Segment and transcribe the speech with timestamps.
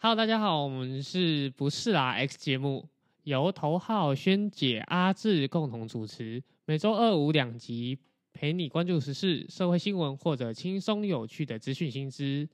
[0.00, 2.88] Hello，大家好，我们是不是啦 X 节目，
[3.24, 7.98] 由头号萱姐阿志共同主持，每周二五两集，
[8.32, 12.48] 陪你关注时事、社会新闻或者轻松有趣的资讯新知。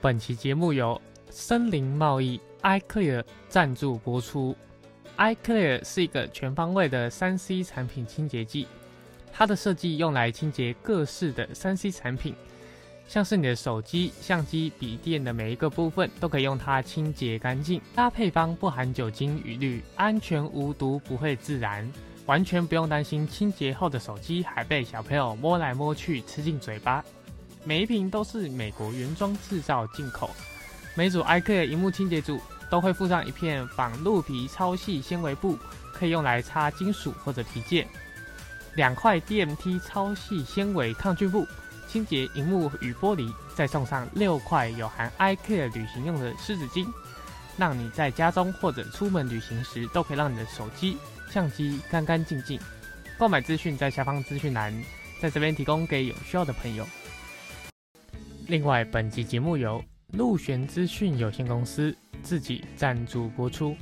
[0.00, 0.98] 本期节目由
[1.28, 4.56] 森林贸易 iClear 赞助播出。
[5.18, 8.66] iClear 是一个全方位的三 C 产品清洁剂，
[9.30, 12.34] 它的设计用来清洁各式的三 C 产品，
[13.08, 17.80] 像是你的手机、相机、笔电的每一个部分都可以用它清洁干净。
[17.94, 21.90] 它配方不含酒精与氯，安全无毒，不会自燃，
[22.26, 27.04] 完全不用担心清洁后的手机还被小朋友摸来摸去吃进嘴巴。
[27.64, 30.30] 每一瓶都是美国原装制造进口，
[30.94, 32.40] 每组 iClear 荧幕清洁组。
[32.68, 35.56] 都会附上一片仿鹿皮超细纤维布，
[35.92, 37.86] 可以用来擦金属或者皮件；
[38.74, 41.46] 两块 DMT 超细纤维抗菌布，
[41.86, 46.86] 清洁荧幕与玻璃；再送上六块有含 iCare 旅行用的湿纸巾，
[47.56, 50.96] 让你在家中或者出门旅行时，都可以让你的手机、
[51.30, 52.58] 相机干干净净。
[53.18, 54.72] 购买资讯在下方资讯栏，
[55.20, 56.86] 在这边提供给有需要的朋友。
[58.46, 61.96] 另外，本集节目由陆璇资讯有限公司。
[62.22, 63.76] 自己赞助播出。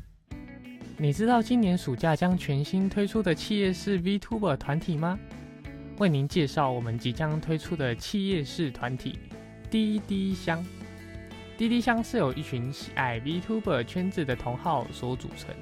[0.99, 5.19] 你知道今年暑假将全新推出的企业式 VTuber 团体吗？
[5.99, 9.17] 为您介绍我们即将推出的企业式团体——
[9.71, 10.65] 滴滴香。
[11.57, 15.55] 滴滴香是由一群喜爱 VTuber 圈子的同好所组成。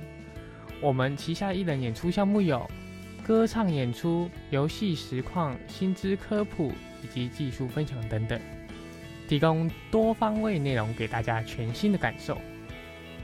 [0.80, 2.66] 我们旗下艺人演出项目有
[3.22, 8.40] 歌唱演出、游戏实况、薪资科普以及技术分享等等，
[9.28, 12.40] 提供多方位内容给大家全新的感受。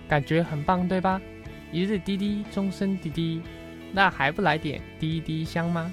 [0.06, 1.18] 感觉很棒，对吧？
[1.72, 3.40] 一日滴滴，终身滴滴，
[3.92, 5.90] 那还不来点滴滴香吗？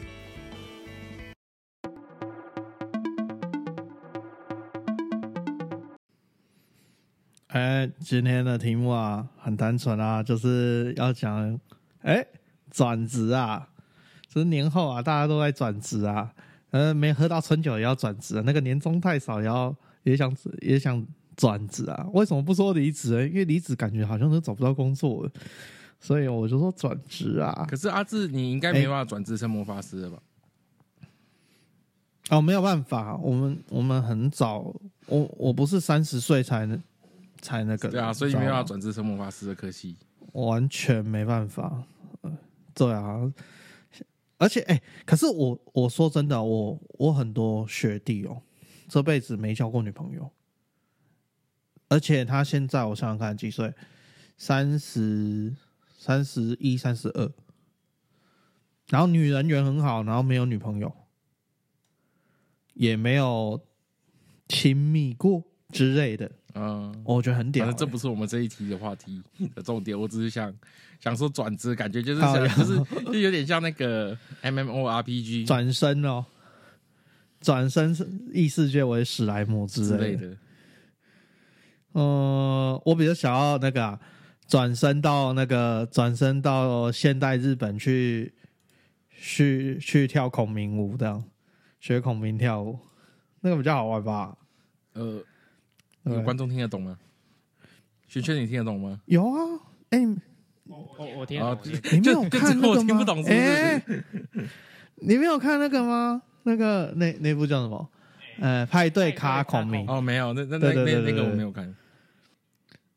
[7.55, 11.57] 哎，今天的题目啊，很单纯啊，就是要讲，
[12.01, 12.27] 哎，
[12.69, 13.65] 转职啊，
[14.27, 16.33] 就是年后啊，大家都在转职啊，
[16.71, 21.05] 呃，没喝到春酒也要转职，啊那个年终太少，也要也想也想。
[21.37, 22.07] 转职啊？
[22.13, 23.27] 为什么不说离职呢？
[23.27, 25.29] 因为离职感觉好像都找不到工作，
[25.99, 27.67] 所以我就说转职啊。
[27.69, 30.17] 可是阿志，你应该没办法转职成魔法师了吧？
[32.29, 34.73] 哦，没有办法，我们我们很早，
[35.07, 36.81] 我我不是三十岁才能
[37.45, 39.95] 才那个，对啊，所以没办法转职成魔法师的可惜，
[40.33, 41.83] 完全没办法。
[42.73, 43.31] 对啊，
[44.39, 48.41] 而且哎，可是我我说真的，我我很多学弟哦，
[48.89, 50.31] 这辈子没交过女朋友。
[51.87, 53.71] 而且他现在，我想想看几岁，
[54.37, 55.55] 三十
[55.99, 57.31] 三十一、三十二，
[58.89, 60.91] 然后女人缘很好，然后没有女朋友，
[62.73, 63.61] 也没有
[64.47, 65.43] 亲密过
[65.75, 67.69] 之类的，嗯，我觉得很屌。
[67.73, 69.21] 这不是我们这一题的话题
[69.53, 70.53] 的重点，我只是想
[71.01, 76.25] 想说转职，感觉就是想，就是就有点像那个 M M O R P G 转身哦，
[77.41, 77.93] 转身
[78.33, 80.37] 异世界为史莱姆之类的。
[81.93, 83.99] 嗯，我比较想要那个
[84.47, 88.33] 转身到那个转身到现代日本去，
[89.09, 91.23] 去去跳孔明舞，这样
[91.81, 92.79] 学孔明跳舞，
[93.41, 94.37] 那个比较好玩吧？
[94.93, 95.21] 呃，
[96.23, 96.97] 观众听得懂吗？
[98.07, 99.01] 萱萱，你听得懂吗？
[99.05, 99.99] 有啊，哎，
[100.67, 101.57] 我我我听懂，
[101.91, 103.23] 你没有看那个吗？
[103.27, 103.83] 哎，
[104.95, 106.21] 你没有看那个吗？
[106.43, 107.89] 那个那那部叫什么？
[108.39, 109.85] 呃，派对卡孔明？
[109.87, 111.75] 哦，没有，那那那那那个我没有看。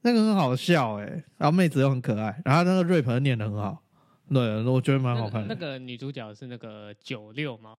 [0.03, 3.83] 那个很好笑哎，然后妹子又很可爱，然后那个 rap 念的很好，
[4.33, 5.55] 对，我觉得蛮好看的。
[5.55, 7.75] 那个女主角是那个九六吗？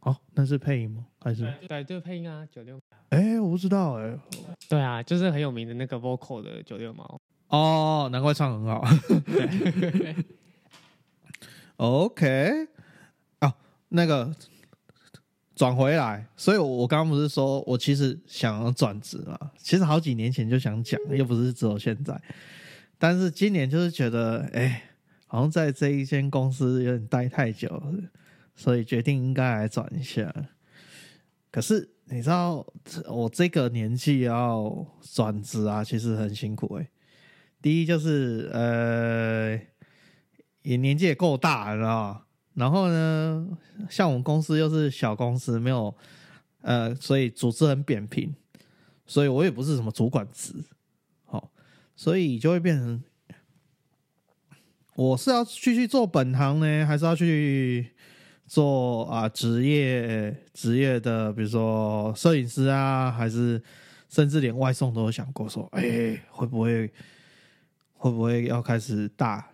[0.00, 1.06] 哦，那是配音吗？
[1.28, 2.80] 还是对，就是配音啊，九六。
[3.10, 4.18] 哎，我不知道哎。
[4.68, 7.20] 对啊，就是很有名的那个 vocal 的九六毛。
[7.48, 8.82] 哦，难怪唱很好。
[11.76, 12.68] OK，
[13.40, 13.52] 哦，
[13.88, 14.34] 那个。
[15.54, 19.36] 转回来，所以我刚刚不是说我其实想要转职嘛？
[19.58, 22.16] 其实好几年前就想讲，又不是只有现在。
[22.96, 24.80] 但是今年就是觉得，哎，
[25.26, 27.92] 好像在这一间公司有点待太久了，
[28.54, 30.32] 所以决定应该来转一下。
[31.50, 32.66] 可是你知道，
[33.08, 36.88] 我这个年纪要转职啊，其实很辛苦哎。
[37.60, 39.60] 第一就是呃，
[40.62, 42.22] 也年纪也够大，你知道吗？
[42.54, 43.48] 然后呢，
[43.88, 45.94] 像我们公司又是小公司，没有
[46.60, 48.34] 呃，所以组织很扁平，
[49.06, 50.52] 所以我也不是什么主管职，
[51.24, 51.50] 好，
[51.96, 53.02] 所以就会变成
[54.94, 57.92] 我是要继续做本行呢，还是要去
[58.48, 63.62] 做啊职业职业的，比如说摄影师啊，还是
[64.08, 66.90] 甚至连外送都有想过说，哎、会不会
[67.92, 69.46] 会不会要开始打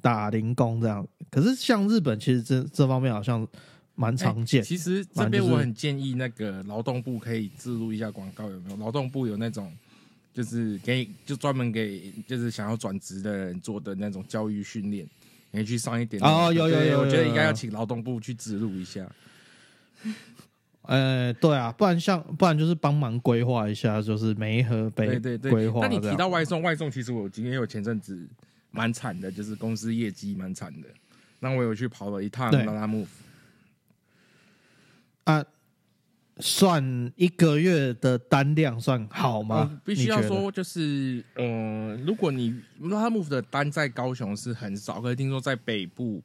[0.00, 1.06] 打零工这样？
[1.30, 3.46] 可是像日本，其实这这方面好像
[3.94, 4.62] 蛮常见。
[4.62, 8.76] 其实这边我很建议那个劳动部可以植入一下广告，有没有？
[8.78, 9.70] 劳动部有那种
[10.32, 15.06] 就是给就专门给就是想要转职的人做的那种教育训练，
[15.50, 19.06] 你去上一点哦有有有有我觉得应该要请劳动部去植入一下。
[20.82, 26.00] 呃，对啊，不然像不然就是帮忙规划一下，就是每一盒被对对对规划那你。
[26.00, 28.26] 提到外送，外送其实我今天有前阵子
[28.70, 30.88] 蛮惨的，就是公司业绩蛮惨的。
[31.40, 33.06] 那我有去跑了一趟对拉拉木，
[35.24, 35.44] 啊，
[36.40, 39.68] 算一个月的单量算好吗？
[39.70, 46.22] 嗯必须要说，就是呃，如果你拉拉木的单在高雄是很少，可是听说在北部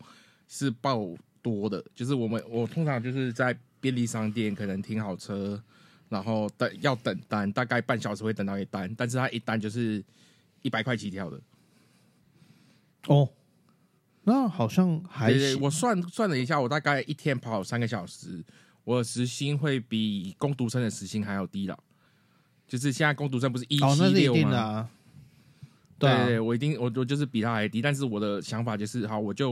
[0.48, 1.07] 是爆
[1.42, 1.83] 多的。
[1.95, 5.62] 就是我们我通常就是在便利商店可能停好车，
[6.10, 10.04] 然后等要等单，大概半小时会等到一单，但是它一单就是
[10.62, 11.39] 一百块起跳的。
[13.07, 13.27] 哦，
[14.24, 15.60] 那好像还行。
[15.60, 18.44] 我算算了一下，我大概一天跑三个小时，
[18.83, 21.77] 我的时薪会比工读生的时薪还要低了。
[22.68, 24.39] 就是现在工读生不是一七六吗？
[24.39, 24.89] 定的啊。
[26.00, 29.51] 对啊，对，我一定我我就是比他还低，但是我的想法就是，好，我就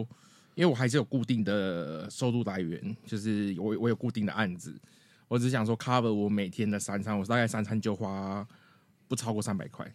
[0.55, 4.75] 因为我还是有固定的收入来源，就是我我有固定的案子，
[5.27, 8.45] 我只想说 cover 我每天的三餐，我大概三餐就花
[9.07, 9.85] 不超过三百块，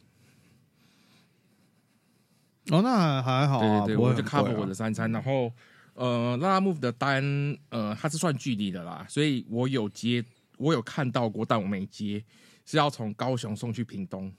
[2.70, 5.52] 哦，那还好啊，对对对，我就 cover 啊我的三餐，然后
[5.96, 7.24] 呃，拉拉 move 的单，
[7.70, 10.24] 呃，它是算距离的啦，所以我有接，
[10.58, 12.22] 我有看到过，但我没接，
[12.64, 14.32] 是要从高雄送去屏东，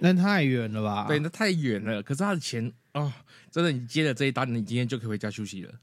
[0.00, 1.06] 那太远了吧？
[1.06, 5.74] 对，那太远了，可是他的钱啊、真的，你接了这一单，你今天就可以回家休息了。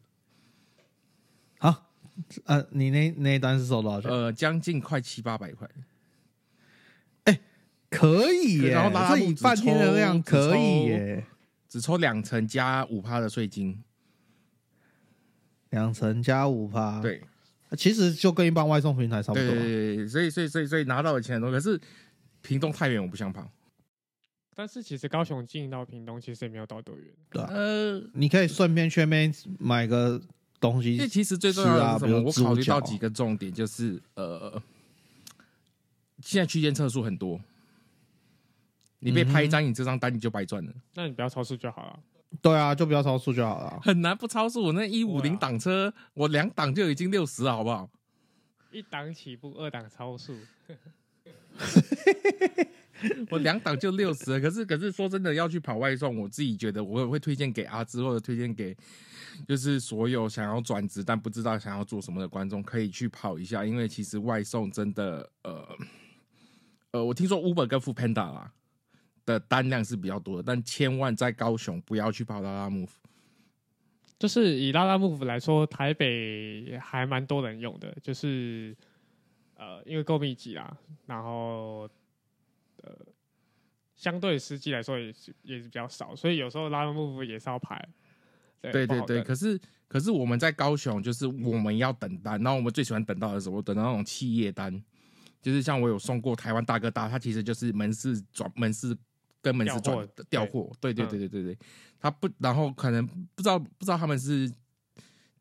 [1.60, 1.92] 好，
[2.46, 4.12] 呃，你那那一单是收多少钱？
[4.12, 5.70] 呃，将近快七八百块。
[7.92, 11.26] 可以耶，然后拉拉木只这以半天的量可以耶，
[11.70, 13.82] 只抽两成加五趴的税金，
[15.70, 17.22] 两成加五趴，，对，
[17.78, 19.54] 其实就跟一般外送平台差不多啊。
[19.54, 21.80] 对对对，所以所以所以所以拿到的钱很多，可是
[22.42, 23.50] 屏东太远，我不想跑。
[24.56, 27.50] 但是其实高雄进到屏东其实也没有到多远，对啊。
[27.54, 30.22] 呃，你可以顺便去那边买个
[30.60, 32.18] 东西因为其实最重要的是什么？
[32.18, 34.62] 啊我考虑到几个重点，就是呃，
[36.22, 37.40] 现在区间测速很多，
[39.00, 42.00] 你被拍一张，你这张单你就白赚了，那你不要超速就好了。
[42.42, 43.80] 对啊，就不要超速就好了。
[43.82, 44.64] 很难不超速。
[44.66, 47.90] 我那一五零对啊档车，我两档就已经六十了，好不好？
[48.72, 50.38] 一档起步，二档超速，
[53.32, 58.78] 我两档就六十了，可是可是说真的，要去跑外送，我自己觉得我会推荐给阿芝，或者推荐给
[59.48, 65.68] 就是所有想要转职但不知道想要做什么的观众，可以去跑一下，因为其实外送真的呃
[66.92, 68.54] 呃，我听说 Uber 跟 o Panda 啦
[69.30, 72.90] 的单量是比较多的，但千万在高雄不要去跑拉拉 move。
[74.18, 78.76] 就是以拉拉 move 来说，台北还蛮多人用的，就是
[79.56, 81.90] 呃，因为够密集啦，然后
[82.84, 82.94] 呃，
[83.96, 87.88] 相对司机来说也是也是比较少，所以有时候拉拉 move 也是要排。
[88.62, 94.84] 对对对可是可是我们在高雄，就是我们要等单，然后我们最喜欢等到的时候，等到那种企业单，
[95.42, 98.94] 就是像我有送过台湾大哥大，他其实就是门市转门市
[99.42, 101.10] 跟门市调货转调货，对对嗯。
[101.10, 101.44] 对对对。
[101.44, 101.58] 对，
[102.00, 104.52] 他不，然后可能不知道不知道他们是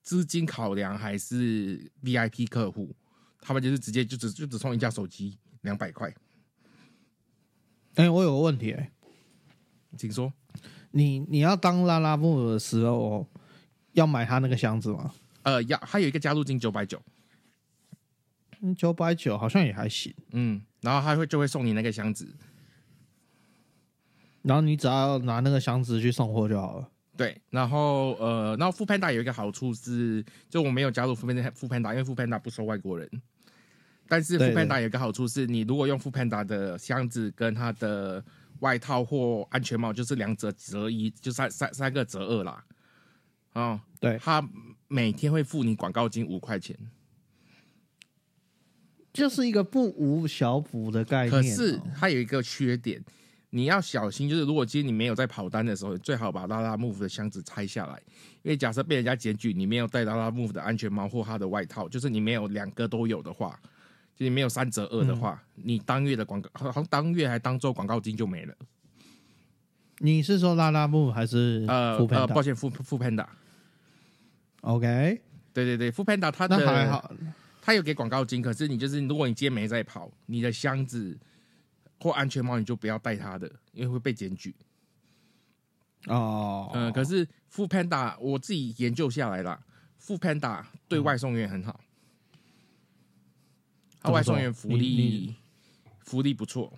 [0.03, 2.95] 资金考量还是 VIP 客户，
[3.41, 6.15] 他们就是直接就只就只送一架手机两百块，
[7.95, 8.91] 哎、我有个问题、哎，
[9.97, 10.33] 请说。
[10.91, 13.29] 你你要当拉拉木的时候，
[13.93, 15.13] 要买他那个箱子吗？
[15.43, 17.01] 呃，要还有一个加入金九百九，
[18.61, 20.15] 嗯，九百九好像也还行。
[20.33, 22.35] 嗯，然后他会就会送你那个箱子，
[24.43, 26.89] 然后你只要拿那个箱子去送货就好了。
[27.17, 33.11] 对，然后呃，然后富 Panda 有一个好处是，就我没有加入富 Panda 富 Panda，因为富 Panda 不收外国人。
[34.07, 38.25] 但是富对对 Panda 有一个好处是，你如果用富 Panda 的箱子跟它的
[38.61, 42.65] 外套或安全帽，就是两者折一，就三三三个折二啦。
[43.55, 44.49] 哦，对他
[44.87, 46.79] 每天会付你广告金五块钱，
[49.13, 51.43] 就是一个不无小补的概念、哦。
[51.43, 53.03] 可是它有一个缺点，
[53.51, 57.99] 你要小心，就是如果今天你没有在跑单的时候，最好把拉拉 move 的箱子拆下来，
[58.43, 63.59] 因为假设被人家检举你没有带拉拉 move 的安全帽或他的外套，就是你没有两个都有的话，
[64.15, 68.55] 就你没有三折二的话，你当月的广告好像当月还当做广告金就没了。
[70.01, 75.21] 你是说拉拉木还是呃呃，抱歉，富富 panda，OK，
[75.53, 77.13] 对对对 o o Panda 它的还好，
[77.63, 81.19] 他有给广告金，可是你就是如果你今天没在跑，你的箱子
[82.01, 84.55] 或安全帽你就不要戴它的，因为会被检举。
[86.07, 87.27] 哦，嗯，可是
[87.57, 89.61] o Panda 我自己研究下来啦
[90.09, 91.81] o Panda 对外送员很好，
[94.05, 95.35] 外送员福利
[95.99, 96.73] 福利不错，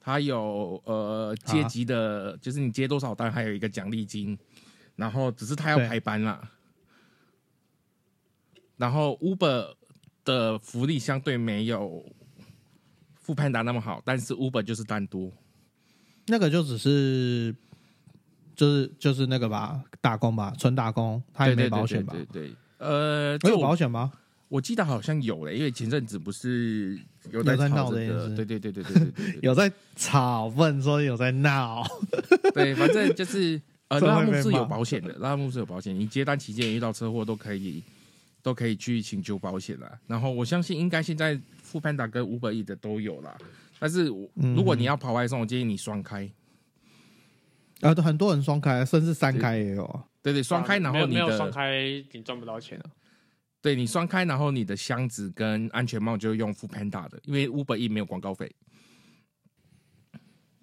[0.00, 4.36] 他有呃阶级的，就是你接多少单，还有一个奖励金，
[4.96, 6.50] 然后只是他要排班啦。
[8.76, 9.74] 然后 Uber
[10.24, 12.04] 的福利相对没有
[13.28, 15.30] 富潘达那么好，但是 Uber 就是单多。
[16.28, 17.54] 那个就只是，
[18.56, 22.14] 就是就是那个吧，打工吧，纯打工，他也没保险吧？
[22.14, 22.56] 对对對对对。
[22.78, 24.10] 呃，有保险吗？
[24.48, 26.98] 我记得好像有嘞，因为前阵子不是
[27.30, 27.96] 有在闹的，
[28.34, 31.86] 对对对对对对，有在炒， 问说有在闹。
[32.54, 37.84] 对，反正就是呃， 拉姆是有保险的，拉姆是有保险，你接单期间遇到车祸都可以。
[38.42, 39.98] 都可以去请求保险啦。
[40.06, 43.36] 然后我相信应该现在富潘达跟五百亿的都有啦。
[43.78, 46.28] 但是如果你要跑外送，我建议你双开，
[47.80, 50.04] 啊，很多人双开，甚至三开也有啊。
[50.20, 52.90] 对对，双开，然后你没有没有双开，你赚不到钱啊。
[53.60, 58.50] 对你双开，然后你的箱子跟安全帽就用富潘达的，因为五百亿没有广告费。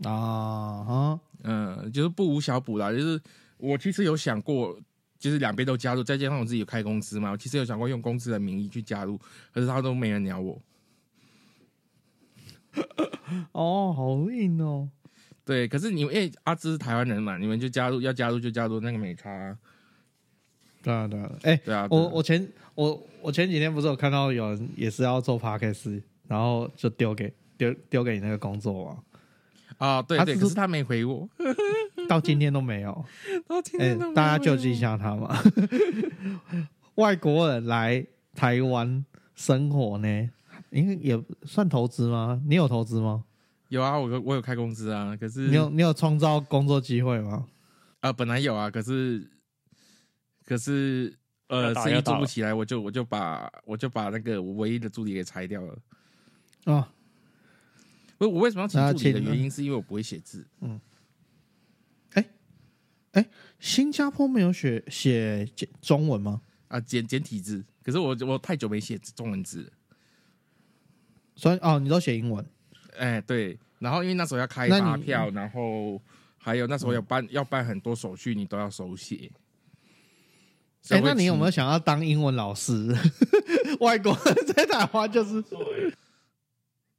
[0.04, 2.92] 啊哈，嗯，就是不无小补啦。
[2.92, 3.22] 就是
[3.58, 4.78] 我其实有想过，
[5.26, 9.20] 就是两边都加入，再加上我自己有开公司嘛，我其实有想过用公司的名义去加入，
[9.52, 10.62] 可是他都没人鸟我。
[13.54, 14.88] 哦，好硬哦。
[15.44, 19.58] 对，可是你们因为阿芝是台湾人嘛，你们就加入，要加入就加入，那个美差啊、
[20.84, 21.32] 对啊，对啊。
[21.42, 29.04] 哎、对啊，我我前我我前几天不是有看到有人也是要做 podcast，然后就丢给丢丢给你那个工作嘛，
[29.80, 31.28] 啊，对对，可是他没回我，
[32.10, 33.06] 到今天都没有。
[33.48, 35.38] 到今哎、天都没大家救济一下他嘛。
[36.96, 40.30] 外国人来台湾生活呢，
[40.70, 42.42] 应该也算投资吗？
[42.46, 43.24] 你有投资吗？
[43.70, 47.48] 有啊，我有我有开公司啊，可是你有你有创造工作机会吗？
[48.00, 49.28] 啊，本来有啊，可是
[50.46, 51.14] 可是
[51.48, 55.78] 呃，生意做不起来，我就我就把我就把那个我唯一的助理给裁掉了。
[56.66, 56.88] 啊，
[58.20, 60.46] 我我为什么要请那助理的原因，是因为我不会写字。
[63.60, 65.48] 新加坡没有写写
[65.82, 66.42] 中文吗？
[66.68, 69.70] 啊，简简体字，可是我我太久没写中文字了，
[71.36, 72.44] 所以哦，你都写英文
[72.98, 76.02] 哎，对，然后因为那时候要开发票，然后
[76.38, 79.32] 还有那时候要办、要办很多手续，你都要手写。
[80.90, 82.96] 哎、那你有没有想要当英文老师？
[83.80, 85.44] 外国人在台湾就是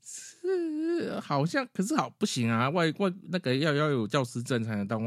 [0.02, 5.02] 是好像，可是好不行啊，外外那个要要有教师证才能当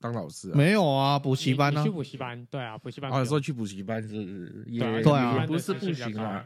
[0.00, 0.54] 当老师啊。
[0.56, 3.24] 没有啊，补习班呢、去补习班，对啊，补习班哦，没有。
[3.24, 6.44] 说去补习班是也对啊，不是不行啊，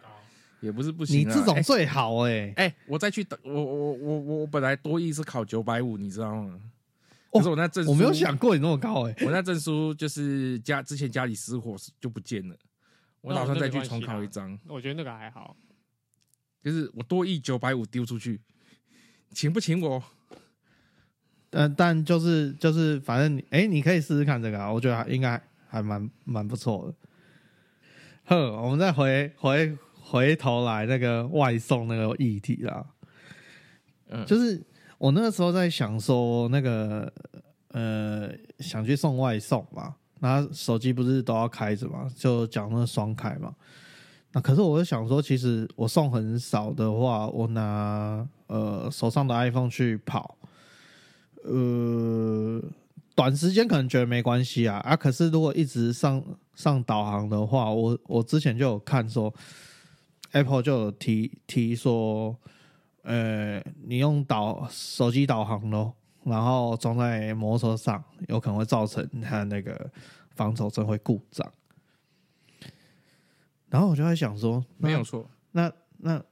[0.60, 6.60] 也不是不行你这种最好哎、哎、我再去等我我我我我本来多艺是考九百五，你知道吗？
[7.30, 12.56] 哦可是我那证书我没有想，过你那么高哎、我那证书就是家之前家里失火就不见了，
[13.20, 14.58] 我打算再去重考一张。
[14.68, 15.56] 我觉得那个还好。
[16.62, 18.40] 就是我多艺九百五丢出去，
[19.32, 20.02] 请不请我？
[21.54, 26.94] 但但就是就是，反正你哎、你可以试试看这个啊，我觉得还应该还蛮蛮不错的。
[28.24, 32.84] 呵，我们再回回回头来那个外送那个议题啦，
[34.08, 34.60] 嗯，就是
[34.98, 37.12] 我那个时候在想说，那个
[37.68, 43.54] 呃，想去送外送嘛，那手机不是都要开着嘛，就讲那个双开嘛。
[44.32, 50.36] 那可是我就想说，其实我送很少的话，我拿呃手上的 iPhone 去跑，
[51.44, 52.62] 呃，
[53.14, 56.22] 短时间可能觉得没关系啊啊，可是如果一直上
[56.54, 59.32] 上导航的话，我我之前就有看说
[60.32, 62.36] ，Apple 就有提提说，
[63.02, 69.90] 呃，你用导手机导航咯，然后装在摩托车上，有可能会造成它那个
[70.30, 71.46] 防手震会故障。
[73.68, 75.28] 然后我就在想说，那没有错。
[75.52, 76.22] 那那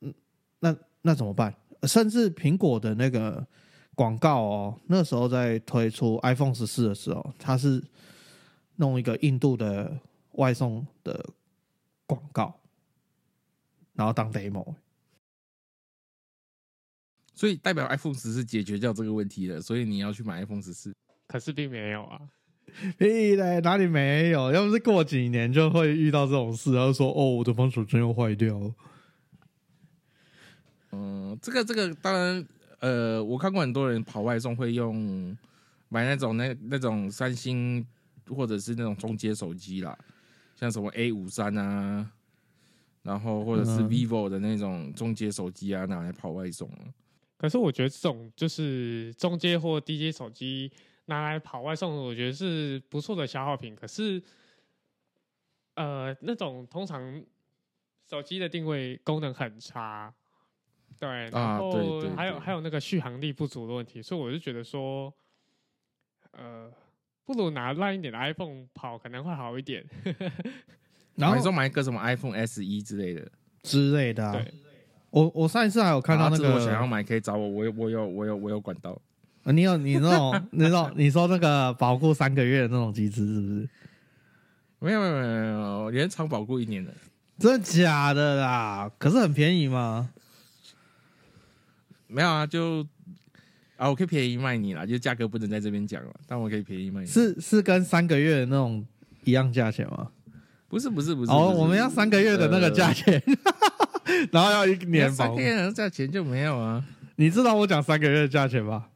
[0.00, 0.12] 嗯
[0.58, 1.54] 那那怎么办？
[1.84, 3.46] 甚至苹果的那个
[3.96, 7.82] 广告哦，那时候在推出 iPhone 十四的时候，它是
[8.76, 9.98] 弄一个印度的
[10.32, 11.30] 外送的
[12.06, 12.60] 广告，
[13.94, 14.76] 然后当 demo。
[17.34, 20.94] 所以代表 iPhone 十四解决掉这个问题了，所以你要去买 iPhone 十四。
[21.26, 22.20] 可是并没有啊。
[22.98, 24.52] 屁嘞，哪里没有？
[24.52, 28.74] 要不是过几年就会遇到这种事，然后说哦，我的防手震又坏掉了。
[30.92, 32.46] 嗯，这个这个当然，
[32.80, 35.36] 呃，我看过很多人跑外送会用
[35.88, 37.86] 买那种那那种三星
[38.28, 39.96] 或者是那种中阶手机啦。
[40.56, 42.10] 像什么 A 五三啊，
[43.02, 46.94] 然后或者是嗯 vivo 的那种中阶手机啊，拿来跑外送啊。
[47.36, 50.72] 可是我觉得这种就是中阶或低阶手机
[51.04, 53.76] 拿来跑外送，我觉得是不错的消耗品。
[53.76, 54.22] 可是，
[55.74, 57.22] 呃，那种通常
[58.08, 60.12] 手机的定位功能很差，
[60.98, 65.12] 对，然啊后对对还有对还有那个续航力不足的问题，所以我就觉得说，
[66.32, 66.70] 呃，
[67.24, 69.84] 不如拿烂一点的 iPhone 跑可能会好一点。
[71.16, 73.26] 然后你说买一个什么 iPhone S 一之类的，
[73.62, 74.32] 之类的、啊。
[74.32, 74.52] 对，
[75.10, 79.00] 我我上一次还有看到那个，我想要买可以找我，我有我有我有我有管道。
[79.44, 83.68] 呃你有你那种那种你说那个保护三个月的那种机制是不是？
[84.80, 86.92] 没有没有没有没有，连长保护一年的。
[87.38, 88.90] 真的假的啦？
[88.98, 90.10] 可是很便宜吗？
[92.06, 92.86] 没有啊，就
[93.76, 97.06] 啊，我可以便宜卖你啦，就价格不能在这边讲了，但我可以便宜卖你。
[97.06, 98.84] 是是跟三个月的那种
[99.24, 100.08] 一样价钱吗？
[100.68, 101.30] 不是不是不是？
[101.30, 103.22] 哦，我们要三个月的那个价钱，
[104.32, 105.40] 然后要一呃年三个。
[105.40, 106.84] 月的价钱就没有啊。
[107.16, 108.88] 你知道我讲三个月的价钱吧？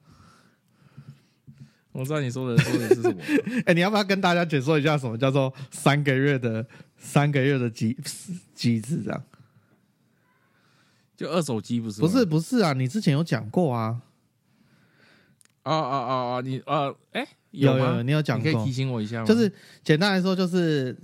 [1.92, 3.16] 我知道你说的说的是什么，
[3.66, 6.64] 哎、你要不要跟大家解说一下什么叫做三个月的
[6.96, 7.96] 三个月的机
[8.54, 9.02] 机制？
[9.04, 9.22] 这样
[11.20, 12.08] 就二手机不是吗？
[12.08, 12.72] 不是不是啊？
[12.72, 14.00] 你之前有讲过啊？
[15.64, 19.26] 哦哦哦哦，你呃，哎，吗有有，你有讲过你可以提，醒我一下吗？
[19.26, 19.52] 就是
[19.84, 20.96] 简单来说，就是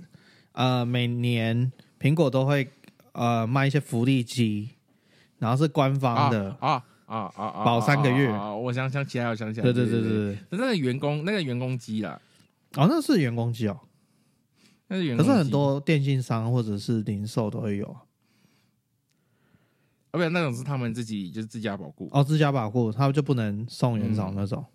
[0.53, 2.67] 呃，每年苹果都会
[3.11, 4.71] 呃卖一些福利机，
[5.37, 8.51] 然后是官方的，啊啊啊啊，保三个月啊！
[8.55, 10.37] 我想想起来，我想起来，对对对对对对。
[10.49, 12.19] 那个员工那个员工机啦，
[12.75, 13.79] 哦，那是员工机哦，
[14.87, 18.06] 那是员工机，可是很多电信商或者是零售都会有啊啊，
[20.17, 22.09] 不是那种是他们自己就是自家保固。
[22.11, 24.65] 哦，自家保护他们就不能送原厂那种。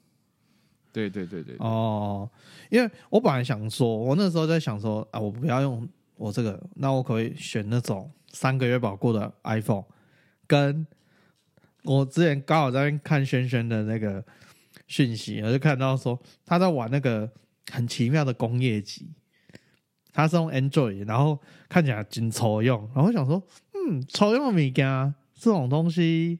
[0.92, 2.30] 对对对对，哦，
[2.70, 9.84] 因为我本来想说，我那时候在想说啊，我不要用我这个，那我可以选那种三个月保固的 iPhone，
[10.46, 10.86] 跟
[11.84, 14.22] 我之前刚好在看轩轩的那个
[14.86, 17.26] 讯息，我就看到说他在玩那个
[17.70, 19.10] 很奇妙的工业机，
[20.12, 21.40] 他是用 Android，然后
[21.70, 26.38] 看起来真抽用，然后我想说，嗯，抽用的物件这种东西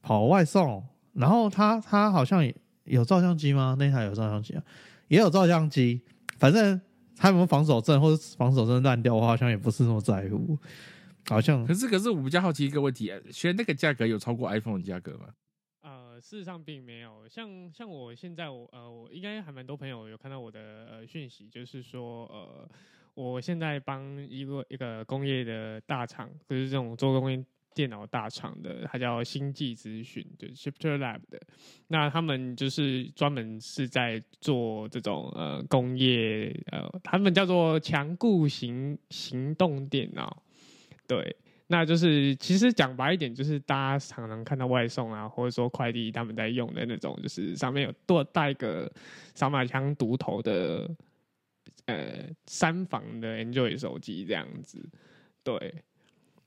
[0.00, 3.76] 跑外送，然后他他好像也有照相机吗？
[3.78, 4.64] 那台有照相机啊，
[5.08, 6.00] 也有照相机，
[6.38, 6.80] 反正
[7.14, 10.58] 他有没有防守阵或者防守阵烂掉，我好像也不是那么在乎，
[11.28, 15.26] 好像可是可是我比较好奇一个问题，选那个价格有超过 iPhone 的价格吗？
[15.82, 22.66] 呃，事实上并没有，像像我现在我呃，我应该还蛮多朋友有看到我的呃讯息，就是说呃，
[23.12, 31.40] 我现在帮一个一个工业的大厂，就是这种做工业电脑大厂的，它叫星际资讯，就 Shifter Lab 的，
[31.88, 40.42] 那他们就是专门是在做这种呃工业呃，他们叫做强固型行动电脑，
[41.06, 41.36] 对。
[41.68, 48.92] 那就是其实讲白一点，就是大家常常看到外送啊，或者说快递他们在用的那种，就是上面有多带个
[49.32, 50.94] 扫码枪独头的
[51.86, 54.86] 呃三防的 Android 手机这样子。
[55.42, 55.82] 对，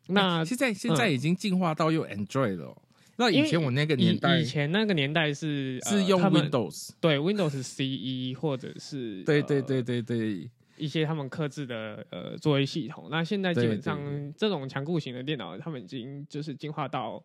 [0.13, 2.77] 那现在现在已经进化到用 Android 了哦、
[3.17, 13.07] 那以前我那个年代以前那个年代是呃是用 Windows，对 Windows CE 或者是 对对对呃对对，一些他们克制的呃作业系统。
[13.09, 17.23] 那现在基本上对这种强固型的电脑，他们已经就是进化到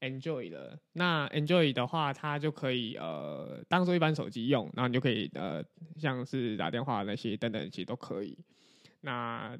[0.00, 0.78] Android 了。
[0.92, 5.64] 那 Android 的话，它就可以呃当做一般手机用，然后你就可以呃
[5.96, 8.36] 像是打电话那些等等，其实都可以。
[9.00, 9.56] 那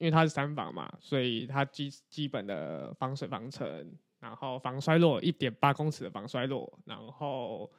[0.00, 3.86] 因为它是三防嘛，所以它基基本的防水防尘，
[4.18, 7.70] 然后防摔落一点八公尺的防摔落，然后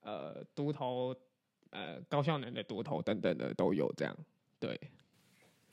[0.00, 1.14] 呃独头
[1.70, 4.14] 呃高效能的独头等等的都有这样。
[4.58, 4.78] 对，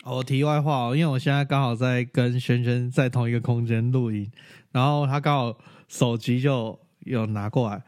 [0.04, 4.32] 哦，题外话哦，因为我现在刚好在跟轩轩在同一个空间录音，
[4.72, 7.84] 然后他刚好手机就有拿过来，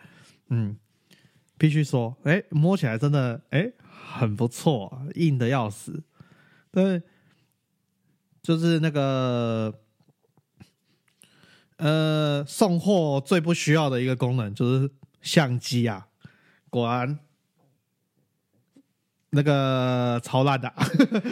[0.49, 0.75] 嗯，
[1.59, 6.03] 必须说，哎，摸起来真的，哎，很不错、硬的要死，
[6.71, 7.03] 但是，
[8.41, 9.73] 就是那个，
[11.77, 14.89] 呃，送货最不需要的一个功能就是
[15.21, 16.07] 相机啊，
[16.69, 17.19] 果然。
[19.33, 20.85] 那个超烂的啊、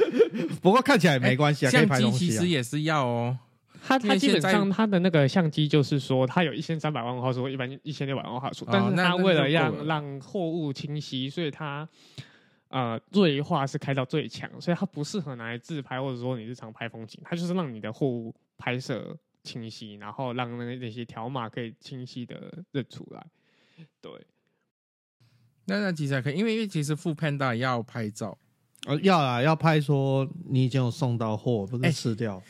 [0.64, 2.30] 不过看起来也没关系啊，可以相机拍东西啊。
[2.30, 3.38] 其实也是要哦。
[3.86, 11.90] 它它基本上它的那个相机就是说，它有一千三百万画素，一般一千六百万画素，但是它为了让让货物清晰，所以它
[12.70, 23.26] 呃锐化是开到最强，所以它不适合拿来自拍或者说你日常拍风景，它就是让你的货物拍摄清晰，然后让那个那些条码可以清晰的认出来。
[24.02, 24.12] 对，
[25.66, 28.38] 那那其实还可以，因为因为其实副 Panda 要拍照，
[28.88, 32.42] 呃，要啊，要拍说你已经有送到货，不哎是吃掉。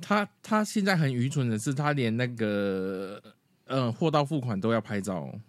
[0.00, 3.20] 他他现在很愚蠢的是，他连那个
[3.64, 5.40] 呃货到付款都要拍照哦、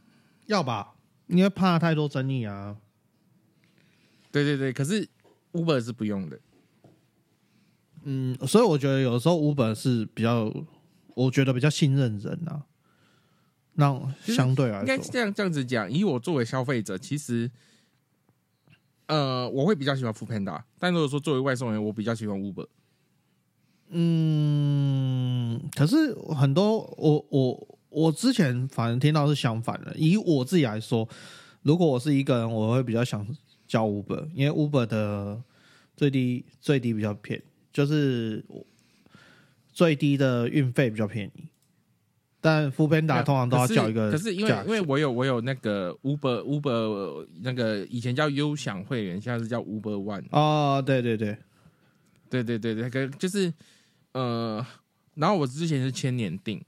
[0.47, 0.95] 要吧？
[1.27, 2.75] 因为怕太多争议啊。
[4.31, 5.07] 对对对，可是
[5.53, 6.39] Uber 是不用的。
[8.03, 10.51] 嗯，所以我觉得有时候 Uber 是比较，
[11.15, 12.63] 我觉得比较信任人啊。
[13.73, 17.49] 那相对来说，应该是这样这样子讲，以我作为消费者，其实，
[19.07, 22.67] 呃，我会比较喜欢 f o o Panda，但如果说作为外送员，我比较喜欢 Uber。
[23.89, 29.95] 嗯，可是很多我我我之前反正听到是相反的。
[29.97, 31.07] 以我自己来说，
[31.63, 33.25] 如果我是一个人，我会比较想
[33.69, 35.41] 叫 Uber，因为 Uber 的
[35.95, 38.43] 最低最低比较便宜，就是
[39.71, 41.47] 最低的运费比较便宜。
[42.41, 50.23] 但 f o o Panda 通常都要可是叫一个可是因为因为我有我有那个 Uber Uber 那个以前叫优享会员，现在是叫 Uber One。
[50.32, 51.38] 哦，对对对，
[52.29, 53.53] 对对对对，那个就是
[54.13, 54.65] 呃，
[55.15, 56.63] 然后我之前是千年订，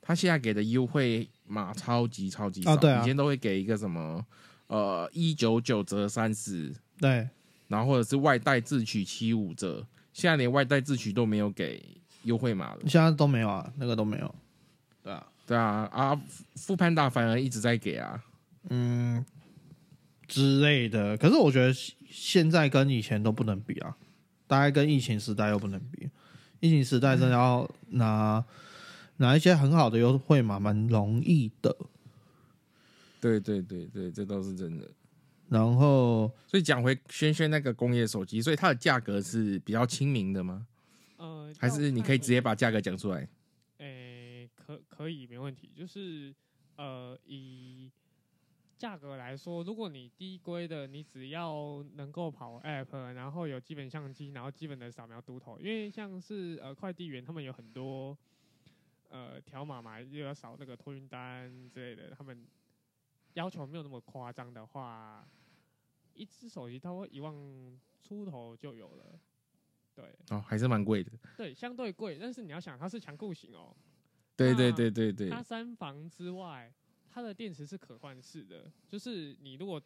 [0.00, 4.24] 他现在给的优惠码超级超级少，啊对啊以前都会给一个什么
[4.68, 7.28] 呃一九九折三十，对，
[7.66, 11.82] 然后或者是外带自取七五折，现在连外带自取都没有给
[12.22, 12.80] 优惠码了。
[12.86, 14.34] 现在都没有啊，那个都没有。
[15.02, 16.20] 对啊，对啊啊，
[16.56, 18.24] 富潘达反而一直在给啊。
[18.70, 19.24] 嗯
[20.26, 21.16] 之类的。
[21.16, 21.72] 可是我觉得
[22.10, 23.96] 现在跟以前都不能比啊，
[24.46, 26.08] 大概跟疫情时代又不能比。
[26.60, 28.44] 疫情时代真的要拿、
[29.18, 31.74] 拿一些很好的优惠码，蛮容易的。
[33.20, 34.90] 对对对对，这都是真的。
[35.48, 40.66] 然后所以讲回轩轩那个工业手机，所以它的价格是比较亲民的吗？
[41.16, 43.28] 呃，还是你可以直接把价格讲出来？
[43.78, 46.34] 诶、可可以没问题，就是
[46.76, 47.90] 呃，以
[48.76, 58.16] 价格来说，如果你低规的，你只要能够跑 App，然后有基本相机，然后基本的扫描读头，因为像是呃快递员他们有很多
[59.08, 62.46] 呃条码嘛，又要扫那个托运单之类的，他们
[63.34, 65.26] 要求没有那么夸张的话，
[66.14, 67.32] 一只手机它会一万
[68.02, 69.18] 出头就有了，
[69.94, 71.12] 对哦，还是蛮贵的。
[71.36, 73.74] 对，相对贵，但是你要想它是强固型哦。
[74.36, 76.72] 对对那对对对，它三防之外，
[77.10, 79.80] 它的电池是可换式的，就是你如果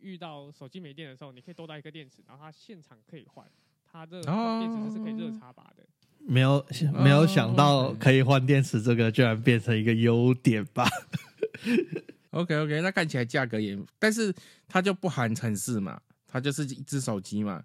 [0.00, 3.50] 遇到手机没电的时候，你可以多带一个电池，然后它现场可以换。
[3.90, 5.86] 它这个哦电池是可以热插拔的，
[6.18, 6.64] 没有
[7.02, 10.84] 没有想到哦可以换电池，这个居然变成一个优点吧？
[12.36, 14.34] OK OK，那看起来价格也，但是
[14.68, 17.64] 它就不含城市嘛，它就是一只手机嘛，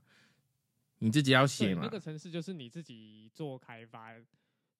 [1.00, 1.90] 你自己要写，嘛那。
[1.90, 4.16] 个城市就是你自己做开发，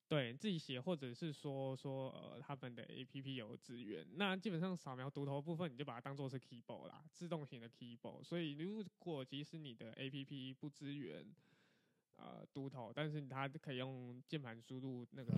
[0.08, 4.06] 对自己写，或者是说说呃他们的 APP 有资源。
[4.16, 8.24] 那基本上扫描读头部分，你就把它当做是 keyboard 啦，自动型的 keyboard。
[8.24, 11.26] 所以如果即使你的 APP 不支援
[12.16, 15.34] 呃读头，但是它可以用键盘输入那个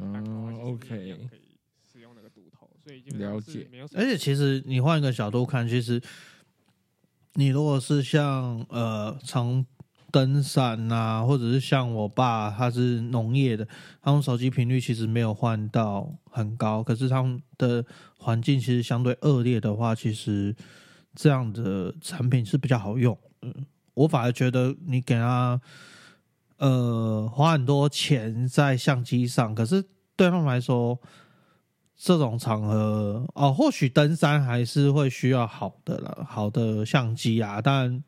[0.60, 1.53] OK 可以
[1.94, 2.68] 使用那个读头。
[2.84, 6.02] 所以基本上是了解没有而且其实你换一个角度看，其实
[7.36, 9.64] 你如果是像呃长
[10.12, 13.66] 登山呐、或者是像我爸他是农业的，
[14.02, 17.86] 他们手机频率其实没有换到很高，可是他们的
[18.18, 20.54] 环境其实相对恶劣的话，其实
[21.16, 23.18] 这样的产品是比较好用。
[23.44, 25.62] 嗯，我反而觉得你给他
[26.58, 29.84] 呃花很多钱在相机上，可是
[30.18, 31.00] 对他们来说。
[32.06, 37.62] 这种场合哦，或许登山还是会需要好的了，好的相机啊。
[37.62, 38.04] 但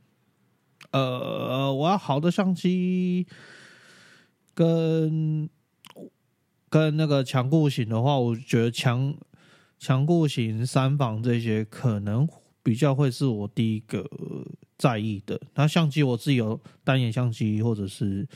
[0.92, 3.26] 呃，我要好的相机
[4.54, 5.50] 跟
[6.68, 9.16] 跟那个强固型的话，我觉得强
[9.80, 12.28] 强固型三防这些可能
[12.62, 14.06] 比较会是我第一个
[14.78, 15.40] 在意的。
[15.54, 18.28] 那相机我自己有单眼相机，或者是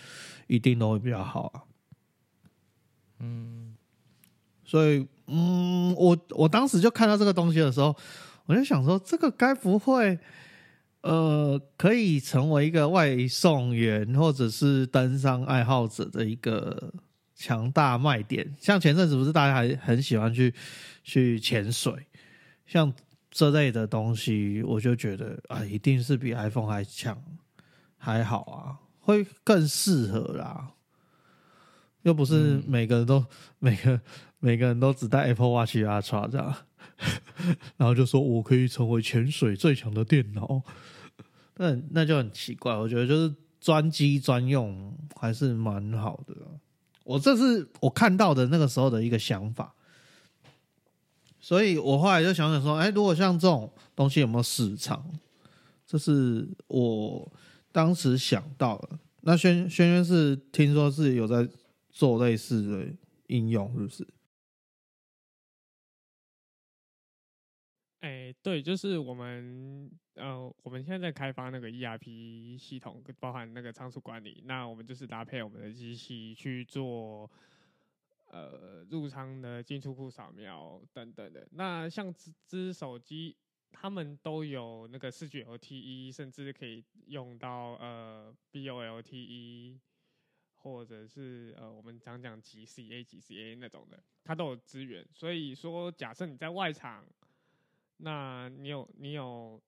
[0.48, 1.64] 一定都会比较好啊。
[3.20, 3.76] 嗯，
[4.64, 7.96] 所以，嗯，我我当时就看到这个东西的时候，
[8.46, 10.18] 我就想说，这个该不会，
[11.02, 16.94] 呃，可以成为一个外送员或者是登山爱好者的一个
[17.36, 18.56] 强大卖点？
[18.60, 20.54] 像前阵子不是大家还很喜欢去
[21.04, 21.94] 去潜水，
[22.66, 22.92] 像
[23.30, 27.22] 这类的东西，我就觉得啊，一定是比 iPhone 还强，
[27.98, 30.72] 还好啊，会更适合啦。
[32.04, 33.26] 又不是嗯每个人都、
[33.60, 34.00] 每个
[34.40, 36.56] 每个人都只带 Apple Watch Ultra 这样，
[37.78, 40.62] 然后就说我可以成为潜水最强的电脑，
[41.58, 42.76] 那那就很奇怪。
[42.76, 46.48] 我觉得就是专机专用还是蛮好的啊、
[47.04, 49.74] 我这是我看到的那个时候的一个想法，
[51.40, 55.06] 所以我后来就想想说，哎，如果像这种东西有没有市场？
[55.86, 57.32] 这是我
[57.72, 58.90] 当时想到的。
[59.22, 61.50] 那轩轩轩是听说是有在
[62.00, 62.96] 做类似的
[63.28, 64.08] 应用，是不是？
[68.00, 74.42] 哎，对，就是我们呃，我们现在在开发那个 ERP 系统，包含那个仓储管理。
[74.46, 77.30] 那我们就是搭配我们的机器去做
[78.28, 81.46] 呃入仓的进出库扫描等等的。
[81.52, 83.36] 那像这只手机，
[83.74, 89.78] 他们都有那个视觉 LTE，甚至可以用到呃 BOLTE，
[90.60, 95.06] 或者是呃我们讲讲 GCA、GCA 那种的，它都有资源。
[95.14, 97.04] 所以说，假设你在外场。
[98.02, 99.62] 那你有你有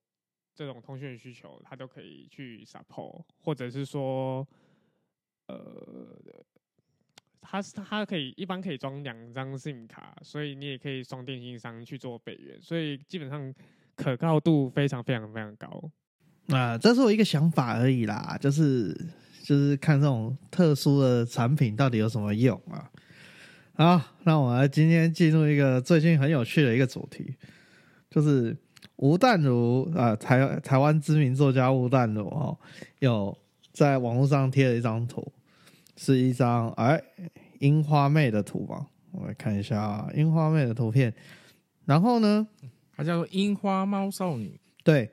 [0.55, 4.47] 这种通讯需求，它都可以去 support，或者是说，
[5.47, 6.17] 呃，
[7.41, 13.53] 它是它可以一般可以装两张 SIM 卡，所以你也可以双电信商去做备援，所以基本上
[13.97, 15.91] 可靠度非常非常非常高。
[16.47, 18.97] 啊，这是我一个想法而已啦，就是
[19.41, 22.89] 就是看这种特殊的产品到底有什么用啊。
[23.73, 27.35] 好，那我们今天进入一个最近很有趣的一个主题。
[28.09, 28.55] 就是
[28.97, 32.57] 吴淡如啊，台台湾知名作家吴淡如哦，
[32.99, 33.35] 有
[33.71, 35.31] 在网络上贴了一张图，
[35.95, 37.01] 是一张哎
[37.59, 41.13] 樱花妹的图吧，我来看一下樱花妹的图片。
[41.85, 42.45] 然后呢，
[42.95, 44.59] 它叫做樱花猫少女。
[44.83, 45.09] 对，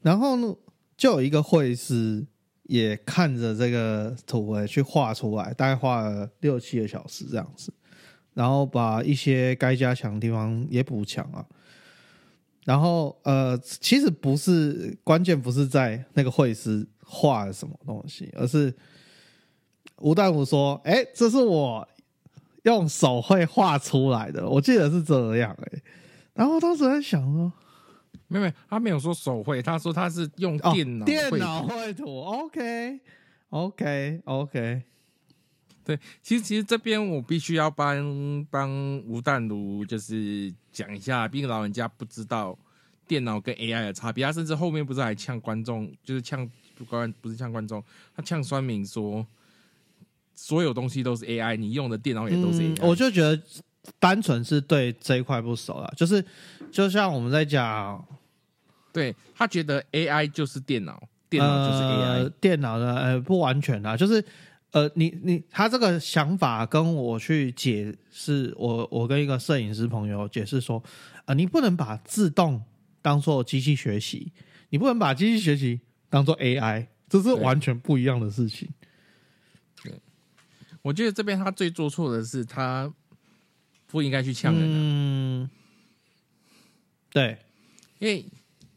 [0.00, 0.56] 然后呢，
[0.96, 2.26] 就有一个会师
[2.68, 7.72] 也看着这个图哎去画出来，大概画了六七个小时这样子，
[8.34, 11.44] 然后把一些该加强的地方也补强啊。
[12.64, 18.74] 然后，呃，其实不是关键，不是在那个绘师画了什么东西，而是
[20.00, 21.88] 吴大武说：“哎，这是我
[22.64, 25.82] 用手绘画出来的。”我记得是这样，哎。
[26.34, 27.50] 然后当时在想说
[28.28, 32.20] ：“没有，他没有说手绘，他说他是用电脑电脑绘图。
[33.50, 34.82] ”OK，OK，OK。
[35.84, 42.58] 对，其实其实这边我必须要帮帮吴淡如，就是讲一下，毕竟老人家不知道
[43.06, 44.22] 电脑跟 AI 的差别。
[44.26, 46.46] 他甚至后面不是还呛观众，就是呛
[46.86, 47.82] 观不是呛观众，
[48.14, 49.26] 他呛酸明说，
[50.34, 52.86] 所有东西都是 AI，你用的电脑也都是 AI。
[52.86, 53.42] 我就觉得
[53.98, 56.22] 单纯是对这一块不熟了，就是
[56.70, 58.06] 就像我们在讲，
[58.92, 64.24] 对他觉得 AI 就是电脑，电脑就是 AI，电脑呢呃不完全啊，就是。
[64.70, 70.84] 呃，你你他这个想法跟我去解释，我我跟一个摄影师朋友解释说，
[71.24, 72.62] 呃，你不能把自动
[73.00, 74.30] 当做机器学习，
[74.68, 78.68] 你不能把机器学习当做 AI，这是完全不一样的事情。
[79.82, 79.94] 对，
[80.82, 82.92] 我觉得这边他最做错的是他
[83.86, 84.62] 不应该去呛人。
[84.66, 85.50] 嗯，
[87.10, 87.38] 对，
[88.00, 88.26] 因为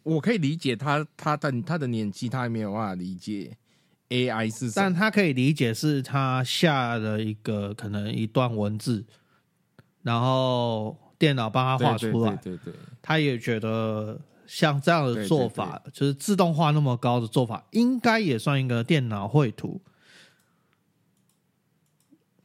[0.03, 3.57] 我可以理解他他的他的年纪，他还没有办法理解。
[4.09, 9.05] AI 是什么，但他可以理解是他下了一个可能一段文字，
[10.01, 12.35] 然后电脑帮他画出来。
[12.35, 19.79] 对对，他也觉得像这样的做法，就是自动化那么高的做法，应该也算一个电脑绘图。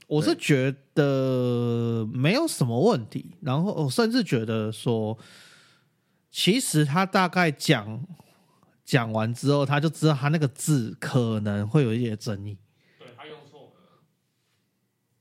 [0.07, 5.19] 我是觉得没有什么问题，然后我甚至觉得说，
[6.37, 8.05] 其实他大概讲。
[8.85, 12.57] 讲完之后，他就知道他那个字可能会有一些争议。
[12.97, 13.71] 对他用错了。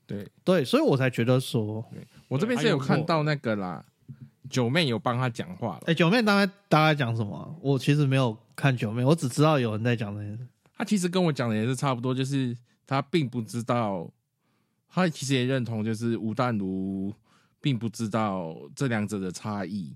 [0.05, 1.83] 对对，所以我才觉得说，
[2.27, 3.83] 我这边是有看到那个啦，
[4.51, 5.83] 九妹有帮他讲话了。
[5.87, 7.59] 哎，九妹大概大概讲什么？
[7.59, 10.37] 我其实没有看九妹，我只知道有人在讲这些。
[10.77, 14.07] 他其实跟我讲的也是差不多，就是他并不知道，
[14.87, 17.11] 他其实也认同，就是吴淡如
[17.59, 19.95] 并不知道这两者的差异。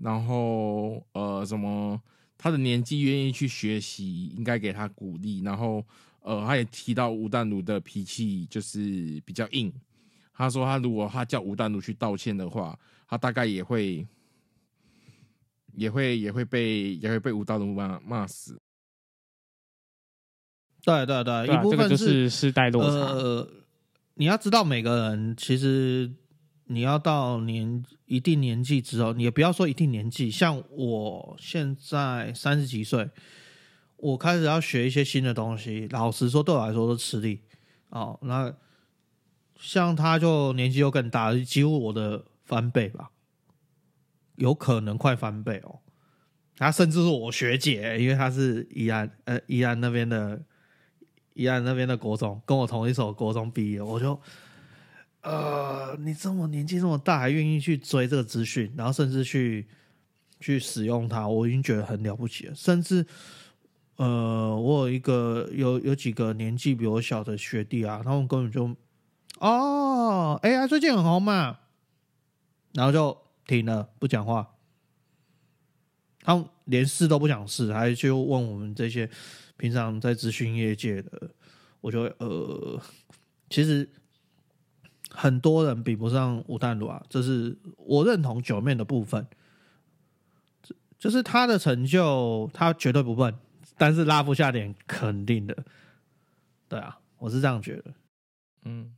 [0.00, 2.00] 然后呃，什么？
[2.38, 5.40] 他的年纪愿意去学习，应该给他鼓励。
[5.40, 5.82] 然后，
[6.20, 9.72] 呃，他也提到吴淡如的脾气就是比较硬。
[10.34, 12.78] 他说，他如果他叫吴淡如去道歉的话，
[13.08, 14.06] 他大概也会，
[15.72, 18.60] 也会，也会被，也会被吴淡如骂骂死。
[20.82, 23.14] 对对对，一部分就是世代落差。
[23.14, 23.48] 呃，
[24.12, 26.12] 你要知道，每个人其实。
[26.68, 33.08] 你要到年一定年纪之后，你也不要说一定年纪，像我现在三十几岁，
[33.96, 35.86] 我开始要学一些新的东西。
[35.92, 37.42] 老实说，对我来说都吃力
[37.90, 38.18] 哦。
[38.22, 38.52] 那
[39.60, 43.10] 像他就年纪又更大，几乎我的翻倍吧，
[44.34, 45.78] 有可能快翻倍哦。
[46.56, 50.42] 他甚至是我学姐，因为他是宜安呃宜安那边的
[51.34, 54.20] 宜安那边的国中，跟我同一所国中毕业，我就。
[55.26, 59.66] 呃，你这么年纪这么大，还愿意去追这个资讯，然后甚至去
[60.38, 62.54] 去使用它，我已经觉得很了不起了。
[62.54, 63.04] 甚至
[63.96, 68.76] 呃，我有一个有有几个年纪比我小的学弟啊，他们根本就
[69.40, 71.58] 哦，AI 最近很红嘛，
[72.74, 74.52] 然后就停了，不讲话。
[76.20, 79.10] 他们连试都不想试，还去问我们这些
[79.56, 81.30] 平常在咨询业界的，
[81.80, 82.80] 我就呃，
[83.50, 83.88] 其实
[85.10, 89.26] 很多人比不上吴淡如啊，这是我认同九面的部分，
[90.62, 93.34] 这就是他的成就，他绝对不笨，
[93.78, 95.56] 但是拉不下脸，肯定的，
[96.68, 97.84] 对啊，我是这样觉得。
[98.64, 98.92] 嗯，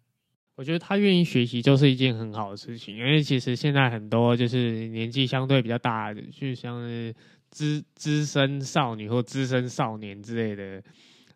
[0.54, 7.14] 我觉得他愿意学习就是一件很好的事情，因为其实现在很多就是年纪相对比较大的，就像是
[7.50, 10.82] 资资深少女或资深少年之类的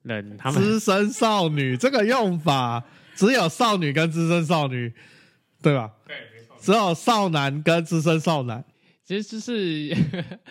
[0.03, 2.83] 人，他们资深少女这个用法，
[3.15, 4.93] 只有少女跟资深少女，
[5.63, 5.93] 对吧？
[6.07, 8.65] 对，没错，只有少男跟资深少男。
[9.05, 9.95] 其实就是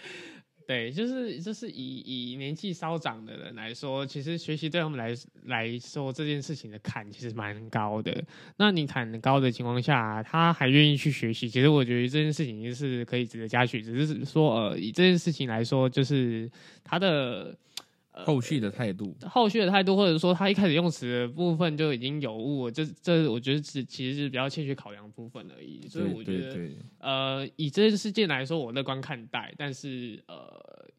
[0.68, 5.14] 对，就是就是以以年纪稍长的人来说，其实学习对他们来
[5.46, 8.24] 来说这件事情的坎其实蛮高的。
[8.58, 13.82] 那你坎高的情况下，他还愿意去学习，其实我觉得这件事情是可以值得嘉许。
[13.82, 16.50] 只是说，呃，以这件事情来说，就是
[16.84, 17.58] 他的。
[18.14, 25.88] 后续的态度，后续的态度，或者说他一开始用词的部分就已经有误，这这我觉得是其实是比较欠缺考量部分而已。
[25.88, 26.70] 所以我觉得，
[27.00, 29.54] 呃，以这件事件来说，我乐观看待。
[29.58, 30.44] 但是，呃，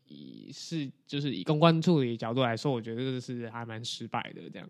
[0.08, 4.66] 以是就是以公关处理角度来说，我觉得这个是还蛮失败的这样。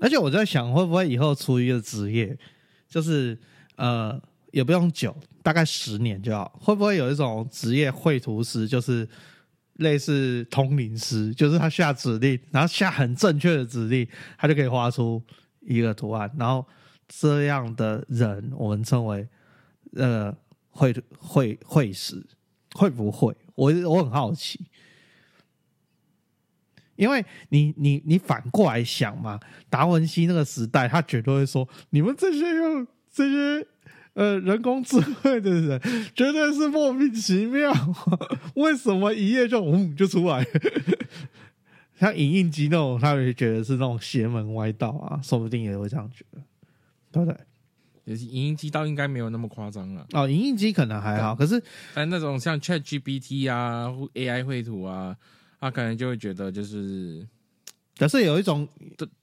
[0.00, 2.36] 而且我在想，会不会以后出一个职业，
[2.88, 3.38] 就是
[3.76, 6.58] 呃，也不用久，大概十年就好。
[6.60, 9.08] 会不会有一种职业绘图师，就是？
[9.74, 14.06] 类似通灵师，就是他下指令，然后下很正确的指令，
[14.38, 15.22] 他就可以画出
[15.60, 16.30] 一个图案。
[16.38, 16.66] 然后
[17.08, 19.28] 这样的人，我们称为
[19.94, 20.34] 呃
[20.70, 22.24] 会会会师，
[22.72, 23.36] 会不会？
[23.54, 24.66] 我我很好奇，
[26.96, 33.66] 因为你你你反过来想嘛，达文西那个时代，他绝对会说，你们这些用这些。
[34.14, 35.80] 呃，人工智慧的人
[36.14, 37.72] 绝对是莫名其妙，
[38.54, 40.46] 为什么一夜就嗡就出来？
[41.98, 46.40] 像影印机那种，他会觉得是那种邪门歪道啊，说不定也会这样觉得，
[47.10, 47.36] 对不对？
[48.04, 50.06] 也是影印机倒应该没有那么夸张了。
[50.12, 51.60] 哦，影印机可能还好，可是
[51.94, 55.16] 但那种像 Chat GPT 啊、AI 绘图啊，
[55.58, 57.26] 他可能就会觉得就是，
[57.98, 58.68] 可是有一种，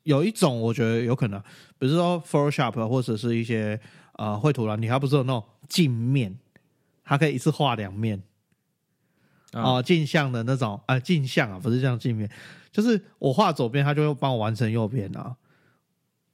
[0.04, 1.40] 有一种我觉得有可能，
[1.80, 3.80] 比如说 Photoshop 或者是一些。
[4.22, 6.38] 啊，绘图了，你还不是有那种镜面，
[7.04, 8.22] 它可以一次画两面，
[9.52, 12.30] 哦，镜像的那种，呃，镜像啊，不是这样镜面，
[12.72, 15.36] 就是我画左边，它就会帮我完成右边啊。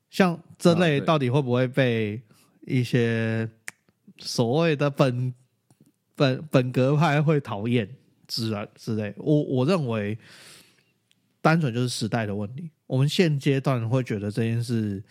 [0.10, 2.22] 像这类到底会不会被
[2.66, 3.50] 一些
[4.18, 5.34] 所谓的本
[6.14, 7.88] 本本格派会讨厌
[8.28, 9.14] 之然之类？
[9.16, 10.18] 我我认为，
[11.42, 12.70] 单纯就是时代的问题。
[12.86, 15.02] 我们现阶段会觉得这件事。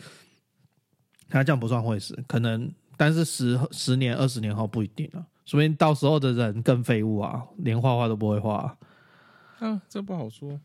[1.28, 8.76] 他这样不算会死，可能，但是十十年、二十年后不一定了，说明到时候的人更废物啊，连画画都不会画。
[9.58, 10.60] 啊，这不好说，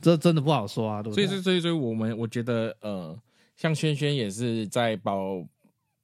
[0.00, 1.02] 这真的不好说啊。
[1.02, 3.18] 所以，所以，所以，我们我觉得，呃，
[3.56, 5.44] 像轩轩也是在保，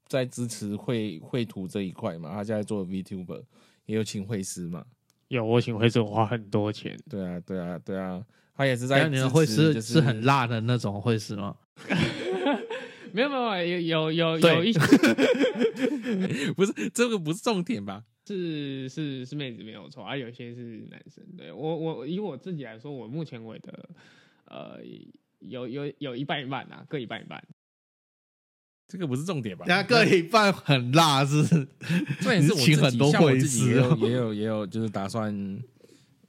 [0.09, 3.43] 在支持绘绘图这一块嘛，他现在做 VTuber，
[3.87, 4.85] 也有请绘师嘛，
[5.29, 6.99] 有我请绘师花很多钱。
[7.09, 8.21] 对啊，对啊，对啊，
[8.57, 9.05] 他也是在。
[9.05, 11.55] 那你的绘师是很辣的那种绘师吗？
[13.13, 14.73] 没有没有有有有有一
[16.57, 18.05] 不是这个不是重点吧？
[18.27, 21.25] 是是是妹子没有错啊，有些是男生。
[21.37, 23.89] 对我我以我自己来说，我目前为的
[24.47, 24.79] 呃
[25.41, 27.43] 有有有一半一半啊，各一半一半。
[28.87, 29.65] 这个不是重点吧？
[29.69, 31.43] 那各一半很辣是？
[32.21, 35.63] 重点是请很多会师，也有也有也有就是打算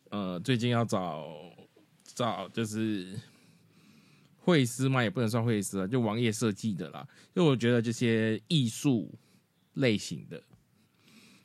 [0.09, 1.27] 呃最近要找
[2.15, 3.15] 找就是。
[4.43, 7.07] 绘师嘛，也不能算绘师啊，就网页设计的啦。
[7.35, 9.13] 因为我觉得这些艺术
[9.75, 10.41] 类型的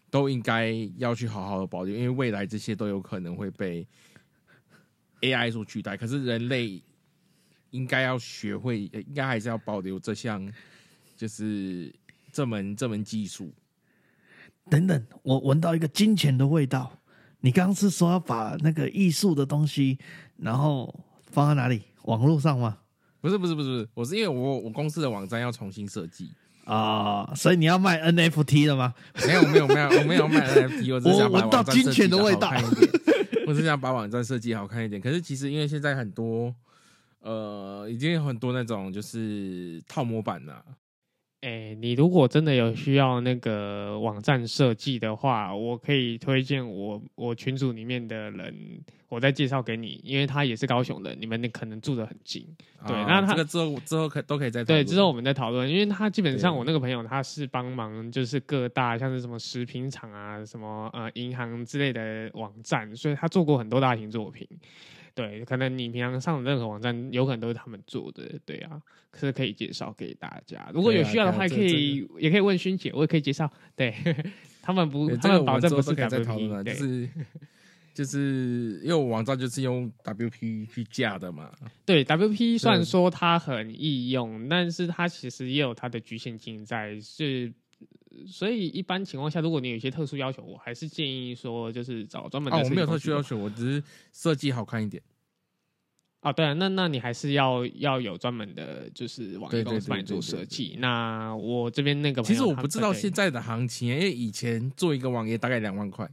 [0.08, 3.86] 都应该要去好好的保留，因为未来这些都有可能会被
[5.20, 5.94] AI 所取代。
[5.94, 6.82] 可是人类
[7.70, 10.50] 应该要学会，应该还是要保留这项，
[11.14, 11.94] 就是
[12.32, 13.52] 这门这门技术。
[14.70, 16.98] 等等，我闻到一个金钱的味道。
[17.40, 19.98] 你刚刚是说要把那个艺术的东西，
[20.38, 21.82] 然后放在哪里？
[22.04, 22.78] 网络上吗？
[23.26, 26.30] 不是不是不是，我是因为我我公司的网站要重新设计
[26.64, 28.94] 啊，所以你要卖 NFT 了吗？
[29.26, 32.90] 没有没有没有，我没有卖 NFT，我只是想把网站设计好看一点。
[33.48, 36.54] 我只想把网站设计好看一点，可是其实因为现在很多
[37.20, 40.62] 呃，已经有很多那种就是套模板呐，
[41.42, 48.54] 哎，你如果真的有需要那个网站设计的话，我可以推荐我我群组里面的人，
[49.08, 52.44] 我再介绍给你，因为他也是高雄的，你们可能住的很近。
[52.86, 64.48] 对，啊那他这个之后之后可都可以再对，之后我们再讨论，因为他基本上我那个朋友他是帮忙，就是各大像是什么食品厂啊、什么呃银行之类的网站，所以他做过很多大型作品。
[65.16, 68.78] 对，可能你平常上的任何网站，有可能都是他们做的，对啊，
[69.10, 70.70] 可是可以介绍给大家。
[70.74, 73.50] 如果有需要的话，可以也可以问勋姐，我也可以介绍。
[73.74, 73.94] 对
[74.60, 77.08] 他们不，他们保证不是 WP，就对是
[77.94, 81.50] 就是因为我网站就是用 WP 去架的嘛，
[81.86, 87.50] 对 WP 虽然说它很易用，但是它其实也有它的局限性在，是
[88.26, 95.02] 所以一般情况下，如果你有一些特殊要求，我还是建议说就是找专门的啊，我没有特殊要求，我只是设计好看一点。
[96.20, 100.76] 啊，对啊，那那你还是要要有专门的，就是网页公司帮你做设计。
[100.80, 106.10] 那我这边那个，其实我不知道现在的行情，因为以前做一个网页大概两万块，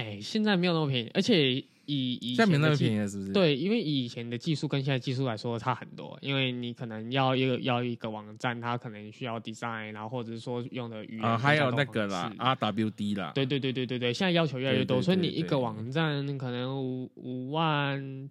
[0.00, 2.76] 哎，现在没有那么便宜，而且以以现在没那么。
[2.76, 18.30] 便宜了，是不是？，对，因为以前的技术跟现在技术来说差很多，因为你可能要一个要一个网站，它可能需要 design，然后或者是说用的语言啊，还有那个啦，RWD 啦，对对对对对对，现在要求越来越多，所以你一个网站可能五五万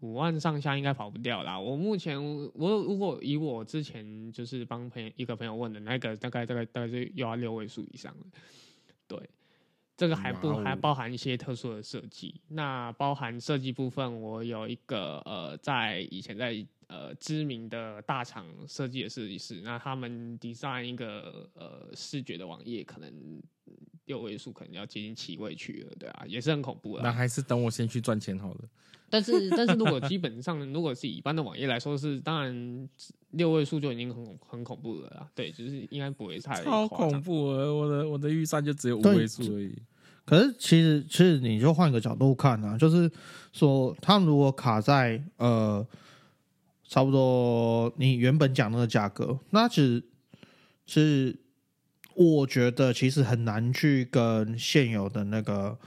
[0.00, 1.58] 五万上下应该跑不掉啦。
[1.58, 2.22] 我目前
[2.54, 8.38] 我如果以我之前就是帮朋友一个朋友问的那个，大概大概大概是又要六位数以上的，
[9.08, 9.18] 对。
[10.02, 23.08] 这个还不还包含一些特殊的设计，那包含设计部分，我有一个呃，在以前在呃知名的大厂设计的设计师，那他们 design 一个呃视觉的网页，可能
[23.66, 23.72] 嗯
[24.06, 27.04] 六位数可能要接近七位去了，对啊，也是很恐怖的。
[27.04, 28.60] 那还是等我先去赚钱好了。
[29.08, 32.88] 但是但是如果基本上如果是一般的网页来说是，当然
[33.32, 35.30] 六位数就已经很很恐怖了啦。
[35.32, 39.80] 对，就是应该不会太超恐怖了，我的我的预算就只有五位数而已。
[40.24, 43.10] 可是其实其实你就换个角度看啊，就是
[43.52, 45.86] 说他们如果卡在呃
[46.88, 50.04] 差不多你原本讲那个价格，那其实
[50.86, 51.38] 是
[52.14, 55.78] 我觉得其实很难去跟现有的那个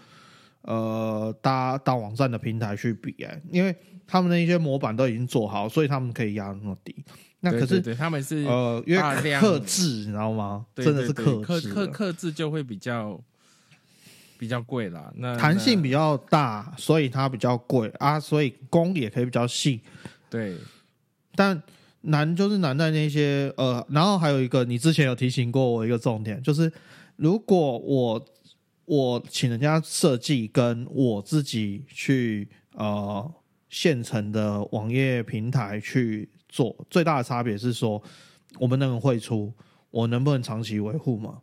[0.62, 3.76] 呃搭搭网站的平台去比哎、因为
[4.08, 6.96] 他们的一些模板都已经做好，所以他们可以压那么低。
[7.40, 10.66] 那可是对他们是呃，因为克制，你知道吗？
[10.74, 13.22] 对真的是克制的克克制就会比较
[14.38, 15.12] 比较贵啦。
[15.16, 19.82] 那弹性比较较大，所以它比较贵啊，所以工也可以比较细。
[20.30, 20.56] 对
[21.36, 21.62] 但
[22.02, 26.72] 难就是难在那些呃，然后还有一个，你之前有提醒过我一个重点，就是
[27.16, 28.26] 如果我
[28.86, 33.34] 我请人家设计，跟我自己去呃
[33.70, 38.02] 现成的网页平台去做，最大的差别是说，
[38.60, 39.54] 我们能不能汇出，
[39.90, 41.40] 我能不能长期维护嘛？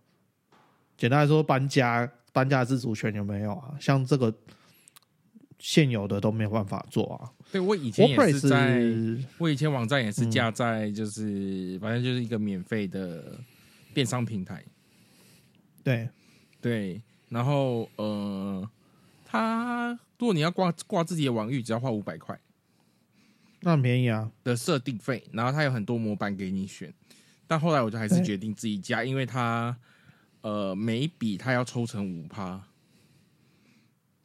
[0.96, 3.74] 简单来说，搬家搬家自主权有没有啊？
[3.80, 4.34] 像这个
[5.58, 7.30] 现有的都没有办法做啊。
[7.52, 8.82] 对，我以前也是在
[9.38, 13.38] 我以前网站也是嗯架在就是、反正就是一个免费的
[13.94, 14.64] 电商平台，
[15.84, 16.08] 对
[16.60, 18.68] 对，然后呃，
[19.24, 22.38] 它如果你要挂挂自己的网域，只要花五百块
[23.60, 24.32] 那很便宜啊。
[24.42, 26.92] 的设定费，然后它有很多模板给你选，
[27.46, 29.76] 但后来我就还是决定自己加，因为它
[30.42, 32.62] 呃每一笔他要抽成五趴，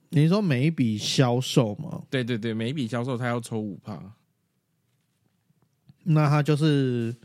[0.10, 4.16] 你说每一笔销售嘛，对对对，每一笔销售他要抽五趴，
[6.04, 7.16] 那他就是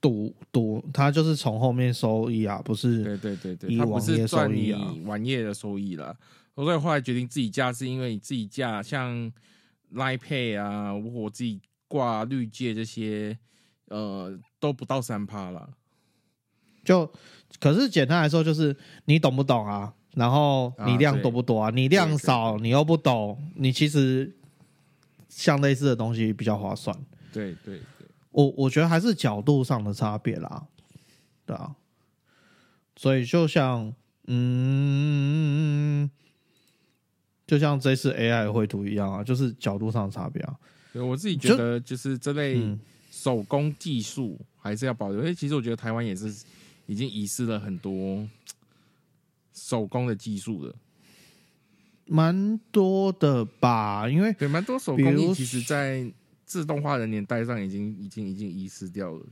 [0.00, 3.02] 赌赌，他就是从后面收益啊，不是？
[3.02, 6.16] 对对对对，他不是赚你益啊网页的收益啦。
[6.54, 9.32] 所以后来决定自己架，是因为你自己架像
[9.94, 13.38] Line Pay 啊，我自己挂绿界这些，
[13.86, 15.68] 呃，都不到三趴啦。
[16.84, 17.10] 就
[17.60, 19.92] 可是简单来说，就是你懂不懂啊？
[20.14, 21.70] 然后你量多不多啊？
[21.70, 24.30] 你量少，你又不懂，你其实
[25.28, 26.94] 像类似的东西比较划算。
[27.32, 30.66] 对对对，我我觉得还是角度上的差别啦，
[31.46, 31.74] 对啊。
[32.94, 33.90] 所以就像
[34.26, 36.10] 嗯，
[37.46, 40.54] 就像这次 AI 绘图一样啊，就是角度上的差别啊。
[40.92, 42.78] 对我自己觉得就是这类嗯，
[43.10, 46.30] 手工技术还是要保留，因为其实我觉得台湾也是
[46.86, 48.28] 已经遗失了很多
[49.52, 50.74] 手工的技术了。
[52.04, 56.12] 蛮多的吧，因为对，蛮多手工艺其实在
[56.44, 59.24] 自动化的年代上已经已经已经遗失掉了。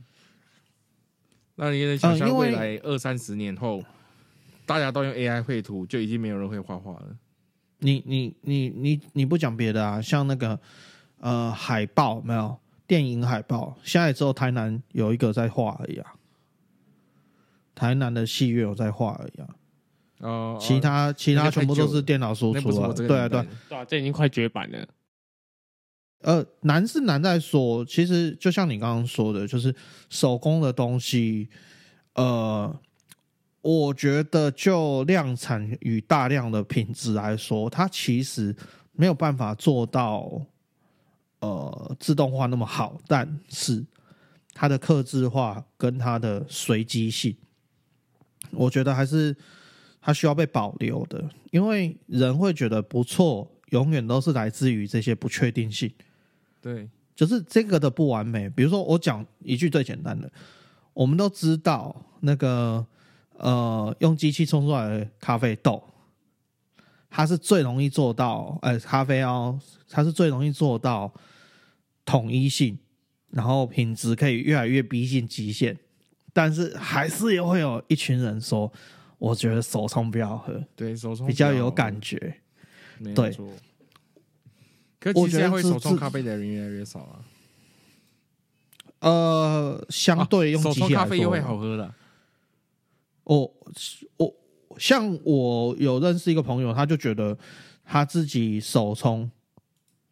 [1.55, 3.83] 那你能想象未来二三十年后，
[4.65, 7.15] 大家都用 AI 绘图，就已经没有人会画画了。
[7.79, 10.59] 你你你你你不讲别的啊，像那个
[11.19, 16.15] 呃海报没有电影海报，现在只有台南有一个在画而已啊。
[17.73, 19.47] 台南的戏院有在画而已啊，
[20.19, 22.93] 哦，其他其他全部都是电脑输出啊。
[22.93, 24.87] 对啊对啊，这已经快绝版了。
[26.21, 29.73] 呃，难是难在说，其实就像你刚刚说的，就是
[30.07, 31.49] 手工的东西，
[32.13, 32.79] 呃，
[33.61, 38.55] 我觉得就量产与大量的品质来说，它其实
[38.91, 40.29] 没有办法做到
[41.39, 43.83] 呃自动化那么好，但是
[44.53, 47.35] 它的刻字化跟它的随机性，
[48.53, 49.35] 我觉得还是
[50.01, 55.91] 它需要被保留的，因为人会觉得不错，永远都是来自于这些不确定性。
[56.61, 58.49] 对，就是这个的不完美。
[58.49, 60.31] 比如说，我讲一句最简单的，
[60.93, 62.85] 我们都知道那个
[63.37, 65.83] 呃，用机器冲出来的咖啡豆，
[67.09, 71.11] 它是最容易做到，呃，咖啡哦，它是最容易做到
[72.05, 72.77] 统一性，
[73.29, 75.77] 然后品质可以越来越逼近极限。
[76.33, 78.71] 但是还是也会有一群人说，
[79.17, 82.35] 我觉得手冲比较好喝，对手冲比较有感觉。
[83.15, 83.35] 对。
[84.99, 87.25] 可我其实现在会手冲咖啡的人越来越少了。
[88.99, 91.91] 呃，相对用啊手机器咖啡又说会好喝的。
[93.23, 93.51] 我
[94.17, 94.35] 我
[94.77, 97.35] 像我有认识一个朋友，他就觉得
[97.83, 99.27] 他自己手冲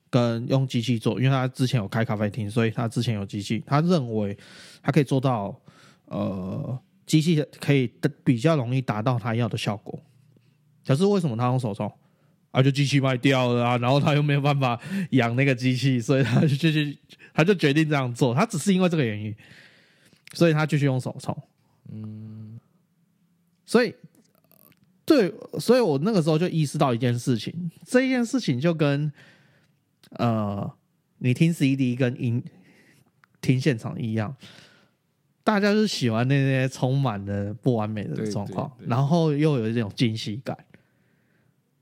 [0.10, 4.36] 跟用机器做，因为他之前有开咖啡厅，所以他之前有机器，他认为
[4.82, 5.56] 他可以做到
[6.10, 10.00] 呃机器可以的比较容易达到他要的效果。
[10.86, 11.92] 可是为什么他用手冲？
[12.52, 14.80] 啊，就机器卖掉了啊，然后他又没有办法
[15.12, 16.98] 养那个机器，所以他就继续，
[17.32, 18.34] 他就决定这样做。
[18.34, 19.36] 他只是因为这个原因，
[20.34, 21.38] 所以他继续用手冲。
[21.92, 22.60] 嗯，
[23.66, 23.94] 所以，
[25.06, 29.12] 对，所以我那个时候就意识到一件事情，这一件事情就跟
[30.14, 30.72] 呃，
[31.20, 32.44] 你听 CD 跟音
[33.42, 34.36] 听现场一样，
[35.50, 40.56] 大家就是喜欢那些充满了不完美的状况，对对然后又有一种惊喜感，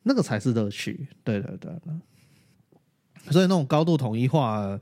[0.03, 1.05] 那个才是乐趣。
[1.23, 4.79] 对对对对，所以那种高度统一化，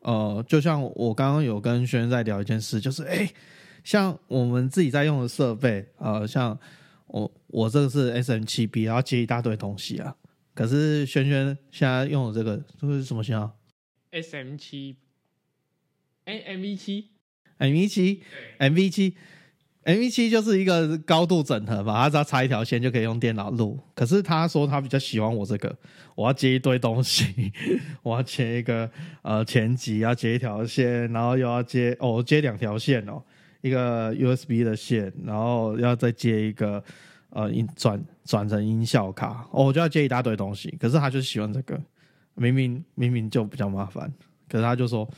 [0.00, 3.30] 呃，就像我刚刚有跟轩轩在聊一件事，就是哎。
[3.84, 6.58] 像我们自己在用的设备，呃，像
[7.06, 10.16] 我我这个是 S M 七 B，然后接一大堆东西啊。
[10.54, 13.54] 可是轩轩现在用的这个这个是什么型号
[14.10, 14.96] S M 七，
[16.24, 17.10] 哎，M V 七，
[17.58, 18.22] ？M V 七
[18.58, 19.14] ，M V 七
[19.84, 23.78] ，M V 七就是一个高度整合嘛，他只要插一条线就可以用电脑录。
[23.94, 25.76] 可是他说他比较喜欢我这个，
[26.14, 27.52] 我要接一堆东西，
[28.02, 28.90] 我要接一个
[29.22, 33.22] 呃前级，要接一条线，然后又要接哦，我接两条线哦。
[33.62, 36.84] 一个 USB 的线，然后要再接一个
[37.30, 40.70] 呃音转转成音效卡，哦，我就要接一大堆东西。
[40.78, 41.80] 可是他就喜欢这个，
[42.34, 44.12] 明明明明就比较麻烦，
[44.50, 45.08] 可是他就说，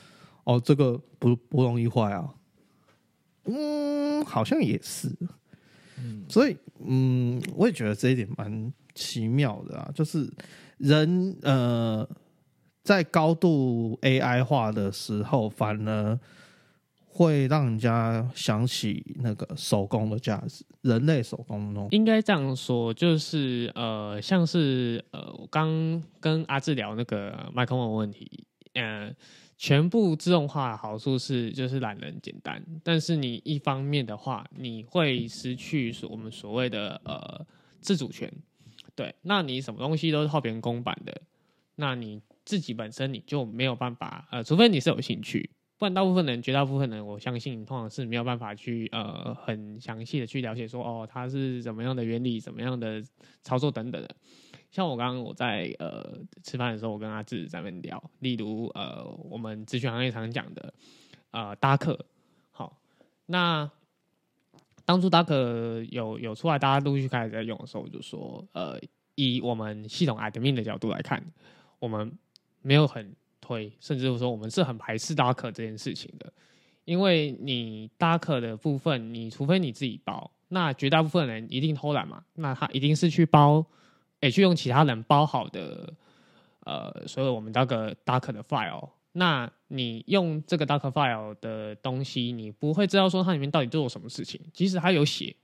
[0.46, 2.34] 哦，这个不不容易坏啊。
[3.44, 5.14] 嗯，好像也是，
[5.98, 10.32] 嗯所以嗯，我也觉得这一点蛮奇妙的啊，就是
[10.78, 12.08] 人呃
[12.82, 16.18] 在高度 AI 化的时候，反而。
[17.18, 21.88] 会让人家想起那个手工的价值，人类手工那种。
[21.90, 28.44] 应该这样说，就是呃，像是呃，我刚跟阿志聊那个麦克风的问题，
[28.74, 29.10] 呃，
[29.56, 37.46] 全部自动化的好处是就是懒人简单，但是你一方面的话，你会失去所我们所谓的呃
[37.80, 38.30] 自主权。
[38.94, 41.22] 对，那你什么东西都是靠别人公版的，
[41.74, 45.50] 那你自己本身你就没有办法，呃，除非你是有兴趣。
[45.78, 53.02] 不然，大部分人，绝大部分人，我相信通常是没有办法去呃很详细的去了解说哦，它是怎么样的原理，怎么样的
[53.42, 54.16] 操作等等的。
[54.76, 60.74] 像我刚刚我在呃吃饭的时候，我跟阿志在那边聊，例如呃我们咨询行业常讲的
[61.30, 61.98] 呃搭客，
[62.50, 62.76] 好，
[63.24, 63.70] 那
[64.84, 68.78] 当初搭客有有出来，大家陆续开始在用的时候，我就说呃
[69.14, 71.24] 以我们系统 admin 的角度来看，
[71.78, 72.12] 我们
[72.60, 73.16] 没有很。
[73.38, 76.32] 推，甚至说我们是很排斥搭客这件事情的，
[76.84, 83.64] 因为你搭客的部分，你除非你自己包，那绝大部分人一定偷懒嘛，那他一定是去包，
[84.26, 85.92] 哎，去用其他人包好的，
[86.64, 95.36] 呃，所以我们那个搭客的 file，那你用这个搭客 file 的东西，你不会知道说它里面到底做了什么事情，即使它有写，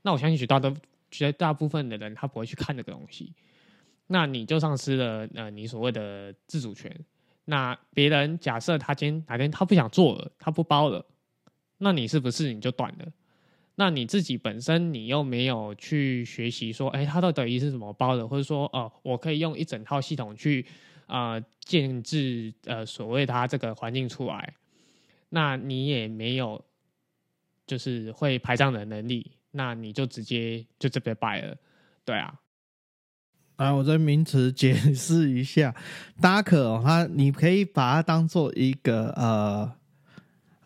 [0.00, 0.74] 那我相信绝大多
[1.10, 3.34] 绝大部分的人他不会去看这个东西，
[4.06, 6.90] 那你就丧失了呃你所谓的自主权。
[7.44, 11.04] 那别人假设他今天哪天他不想做了，他不包了，
[11.78, 13.06] 那你是不是你就断了？
[13.82, 20.64] 那你自己本身你又没有去学习说，哎，他到底是怎么包的，或者说，哦，我可以用一整套系统去
[21.06, 24.54] 啊建制呃所谓它这个环境出来，
[25.30, 26.64] 那你也没有
[27.66, 31.56] 就是会排账的能力，那你就直接就这边摆了，
[32.04, 32.38] 对啊。
[33.56, 35.74] 来，我这名词解释一下
[36.20, 39.74] ，Dark 哦，它你可以把它当做一个呃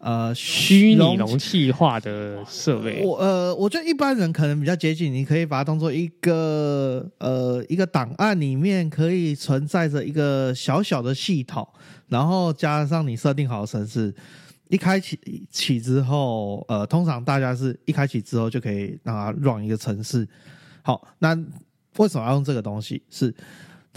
[0.07, 11.66] 呃虚拟容容器化的设备，我呃，我觉得一般人可能比较接近，你可以把它当做一个呃一个档案里面可以存在着一个小小的系统，
[12.07, 14.14] 然后加上你设定好的程式，
[14.68, 15.18] 一开启
[15.50, 20.24] 起之后，呃，通常大家是一开启之后就可以让它 run 一个城市。
[20.82, 21.36] 好，那
[21.96, 23.02] 为什么要用这个东西？
[23.11, 23.34] 是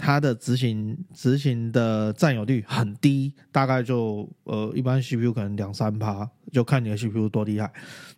[0.02, 7.70] 它的执行执行的占有率很低，大概就呃一般 CPU 可能两三趴，就看你的 CPU 多厉害。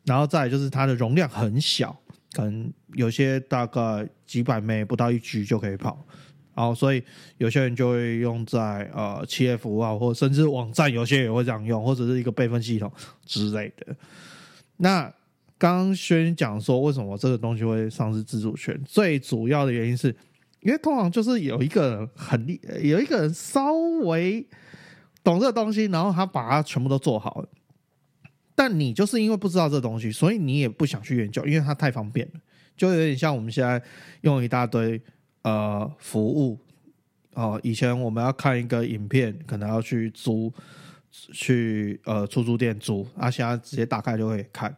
[0.04, 2.00] 然后再就是它的容量很小，
[2.32, 6.06] 可能有些大概几百 M 不到一 G 就可以跑。
[6.54, 7.02] 然后所以
[7.38, 12.92] 有些人就会用在呃企业服务啊，或甚至网站，有些也会这样用，或者是一个备份系统
[13.26, 13.96] 之类的。
[14.76, 15.12] 那
[15.58, 18.80] 刚刚轩讲说，为什么这个东西会丧失自主权？
[18.84, 20.14] 最主要的原因是，
[20.62, 24.46] 因为通常就是有一个人很厉，有一个人稍微
[25.22, 27.48] 懂这个东西，然后他把它全部都做好了。
[28.54, 32.40] 但你就是因为不知道这东西，所以你也不想去研究，因为它太方便了，
[32.76, 33.82] 就有点像我们现在
[34.22, 35.00] 用一大堆
[35.42, 36.58] 呃服务
[37.34, 40.52] 哦、以前我们要看一个影片，可能要去租，
[41.10, 44.76] 去呃出租店租，啊，现在直接打开就可以看。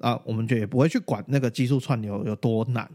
[0.00, 2.86] 啊，我们就也不会去管那个技术串流有多难，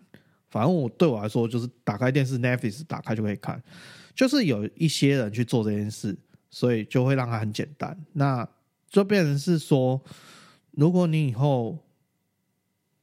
[0.49, 3.61] 反正我对我来说就是打开电视 Netflix 打开就可以看，
[4.15, 6.17] 就是有一些人去做这件事，
[6.49, 7.97] 所以就会让它很简单。
[8.13, 8.47] 那
[8.89, 10.01] 就变成是说，
[10.71, 11.77] 如果你以后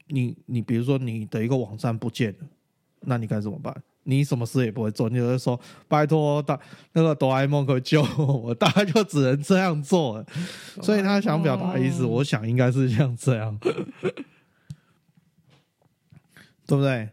[0.07, 2.47] 你你比如说你的一个网站不见了，
[3.01, 3.75] 那你该怎么办？
[4.09, 6.57] 你什么事也不会做，你就会说拜托大
[6.93, 10.25] 那个哆啦 A 梦可救我，我大概就只能这样做了。
[10.81, 13.73] 所以他想表达的意思，我想应该是像这样，对
[16.65, 17.09] 不对？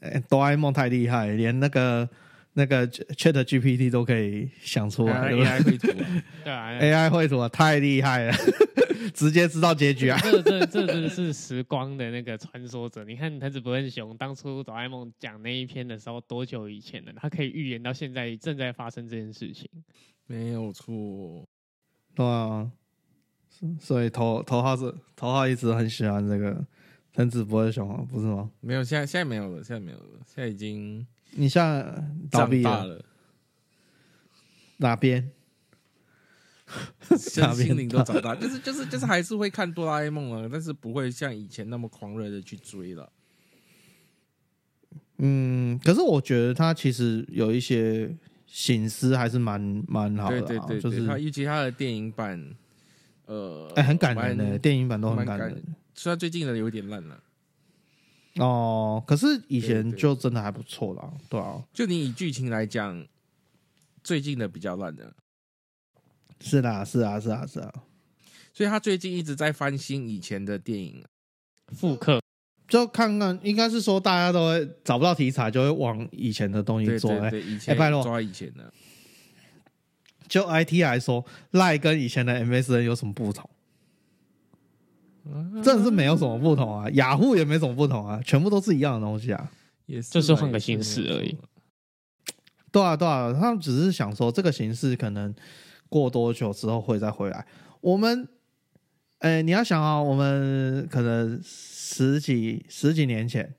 [0.00, 2.08] 哎哆啦 A 梦太厉害，连那个
[2.54, 6.78] 那个 Chat GPT 都可以想出来，AI 绘图啊， 对啊，
[7.08, 8.34] AI 绘图啊太厉害了，
[9.14, 10.18] 直接知道结局啊！
[10.22, 13.04] 这这这真的是时光的那个穿梭者。
[13.04, 17.12] 你看藤子不二雄当初哆啦 A 梦讲那一篇的时候，多久以前了？
[17.16, 19.68] 他可以预言到现在正在发生这件事情。
[20.26, 21.46] 没有错。
[22.14, 22.70] 对啊，
[23.80, 26.64] 所以头头号是头号一直很喜欢这个
[27.18, 28.48] 藤子不二雄啊，不是吗？
[28.60, 31.82] 没有，现在现在没有了，现在没有了，现在已经你像
[32.30, 33.04] 倒闭了长大了，
[34.76, 35.28] 哪边？
[37.18, 43.10] 身心灵都长大，就是就是就是还是会看哆啦 A 梦啊，但是不会像以前那么狂热的去追了。
[45.16, 48.16] 嗯，可是我觉得他其实有一些
[48.46, 52.54] 心思还是蛮蛮好的、啊，对对对，就是对他尤其他的电影版，
[53.26, 55.60] 呃，哎、很感人的、蛮电影版都很感人。
[55.98, 57.20] 虽然最近的有点烂了，
[58.36, 63.04] 哦，可是以前就真的还不错啦，对啊，就你以剧情来讲，
[64.04, 65.12] 最近的比较烂的，
[66.40, 67.72] 是啦，是啊，是啊，是啊，
[68.54, 71.04] 所以他最近一直在翻新以前的电影。
[71.72, 72.22] 复刻。
[72.68, 77.10] 就看看，应该是说大家都会找不到题材，就会往以前的东西做。
[77.10, 78.04] 哎、对对对，以前拜托。
[78.04, 78.72] 抓以前的，
[80.28, 83.50] 就 IT 来说，赖跟以前的 MSN 有什么不同？
[85.62, 89.50] 真的是没有什么不同啊，雅虎也没什么不同啊，全部都是一样的东西啊。
[89.86, 91.38] 也是就是换个形式而已错
[92.70, 95.34] 对啊，对啊，他们只是想说这个形式可能
[95.88, 97.46] 过多久之后会再回来。
[97.80, 98.28] 我们，
[99.20, 103.54] 哎，你要想啊，我们可能十几十几年前，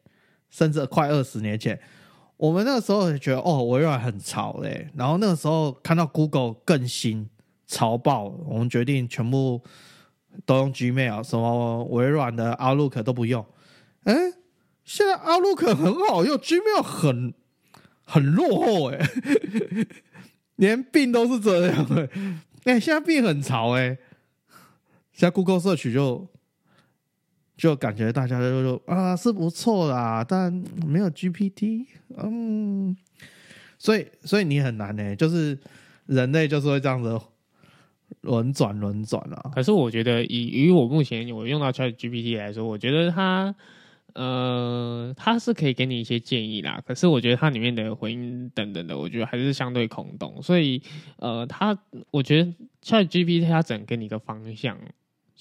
[0.51, 1.79] 甚至快二十年前，
[2.37, 7.27] 我们那个时候觉得哦，微软很潮嘞、然后那个时候看到 Google 更新
[7.65, 9.63] 潮爆，我们决定全部
[10.45, 13.45] 都用 Gmail，什么微软的 Outlook 都不用。
[14.03, 14.13] 哎，
[14.83, 17.33] 现在 Outlook 很好用，Gmail 很
[18.05, 18.99] 很落后哎、
[20.57, 22.09] 连病都是这样哎、
[22.63, 23.97] 哎、现在病很潮哎、
[25.11, 26.27] 现在 Google 社区就
[27.55, 30.51] 就感觉大家就说啊是不错啦，但
[30.87, 31.85] 没有 GPT，
[32.17, 32.95] 嗯，
[33.77, 35.59] 所以所以你很难呢、就是
[36.05, 37.19] 人类就是会这样子
[38.21, 43.55] 轮转轮转啊，可是我觉得以以我目前我用到 Chat GPT 来说，我觉得它
[44.13, 46.81] 呃它是可以给你一些建议啦。
[46.85, 50.41] 可是我觉得它里面的回应等等的，我觉得还是相对空洞。
[50.41, 50.81] 所以
[51.17, 51.77] 呃，它
[52.11, 52.53] 我觉得
[52.83, 54.77] Chat GPT 它只能给你一个方向，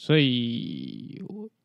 [0.00, 1.20] 所以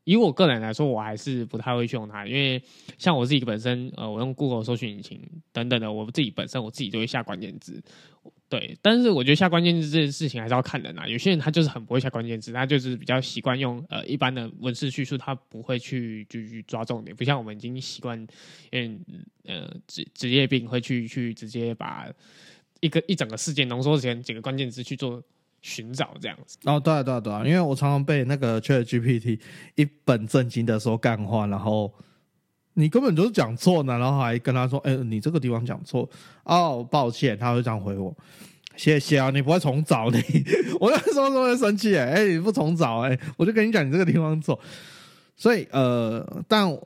[0.05, 2.59] 以我个人来说，我还是不太会去用它，因为
[2.97, 5.21] 像我自己本身，呃，我用 Google 搜寻引擎
[5.51, 7.79] 等等的，我自己本身我自己就会下关键字，
[8.49, 8.75] 对。
[8.81, 18.27] 但是我觉得下关键字这件事情还是要看人啊，有些人他就是很不会下关键字，他就是比较习惯用呃一般的文字叙述，他不会去就去抓重点，不像我们已经习惯，
[18.71, 18.99] 嗯
[19.45, 22.11] 呃职职业病会去去直接把
[22.79, 25.23] 一个一整个事件浓缩成几个关键字去做。
[25.63, 29.39] 寻找这样子哦，对，对，对，因为我常常被那个 Chat GPT
[29.75, 31.91] 一本正经的说干话，然后
[32.73, 36.07] 你根本就是讲错呢，然后还跟他说：“哎，你这个地方讲错
[36.43, 38.13] 哦，抱歉。”他会这样回我
[38.75, 40.21] ：“谢谢啊，你不会重找你。
[40.81, 44.59] ”我那时候都会生气哎，哎，你不重找哎，我就跟你讲你这个地方错。
[45.35, 46.77] 所以呃，但。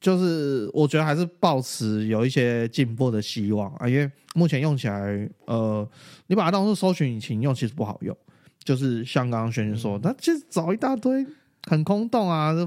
[0.00, 5.86] 就是我觉得还是保持有一些进步的希望啊，因为目前用起来，呃，
[6.26, 8.16] 你把它当做搜寻引擎用，其实不好用。
[8.64, 11.26] 就是像刚刚轩轩说，他其实找一大堆
[11.68, 12.64] 很空洞啊，就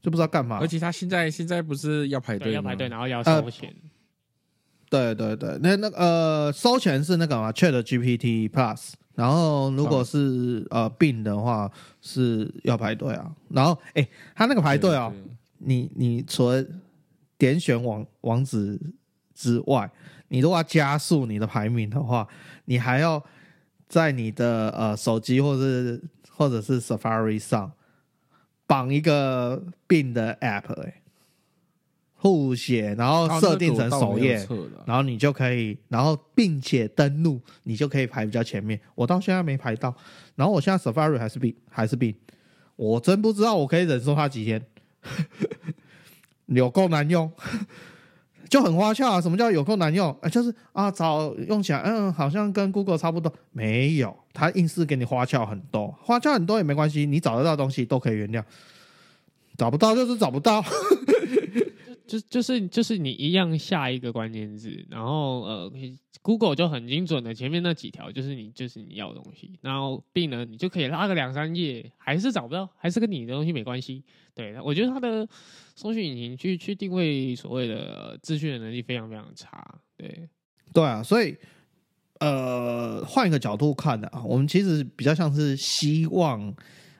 [0.00, 0.58] 就不知道干嘛。
[0.58, 3.74] 而且他现在现在不是要排队，要排队，然后要收钱。
[4.88, 11.70] 对对对，那那呃，收钱是那个嘛，Chat GPT Plus，然后如果是呃病的话
[12.00, 13.30] 是要排队啊。
[13.50, 15.12] 然后哎，他那个排队啊。
[15.58, 16.64] 你你除了
[17.36, 18.80] 点选网网址
[19.34, 19.90] 之外，
[20.28, 22.26] 你如果要加速你的排名的话，
[22.64, 23.24] 你还要
[23.88, 26.00] 在你的呃手机或者
[26.30, 27.72] 或者是 Safari 上
[28.66, 31.02] 绑一个病的 App 哎，
[32.14, 34.46] 互写，然后设定成首页，
[34.84, 38.80] 然后你就可以，然后并且登录，你就可以排比较前面。
[38.94, 39.94] 我到现在没排到，
[40.34, 42.14] 然后我现在 Safari 还是病还是病，
[42.76, 44.64] 我真不知道我可以忍受它几天。
[46.46, 47.30] 有够难用，
[48.48, 49.20] 就很花俏啊！
[49.20, 50.10] 什么叫有够难用？
[50.22, 53.32] 啊，就是啊，找用起来，嗯，好像跟 Google 差不多。
[53.52, 58.42] 没有，它硬是给你花俏很多，花俏很多也没关系，你找得到东西都可以原谅。
[59.56, 60.64] 找不到就是找不到，
[62.06, 65.72] 就就是就是你一样下一个关键字，然后呃。
[66.20, 74.04] Google 就很精准的，前面那几条就是你就是你要的东西，然后并呢，你就可以拉个两三页，还是找不到，还是跟你的东西没关系。
[74.38, 75.26] 对，我觉得它的
[75.74, 79.80] 搜索引擎去去定位所谓的资讯的能力非常非常差。
[79.96, 80.28] 对，
[80.72, 81.36] 对啊，所以
[82.20, 86.54] 呃，换一个角度看的啊，我们其实比较像是希望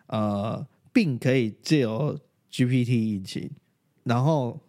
[0.09, 2.19] 呃，并可以借由
[2.51, 3.49] GPT 引擎，
[4.03, 4.61] 然后。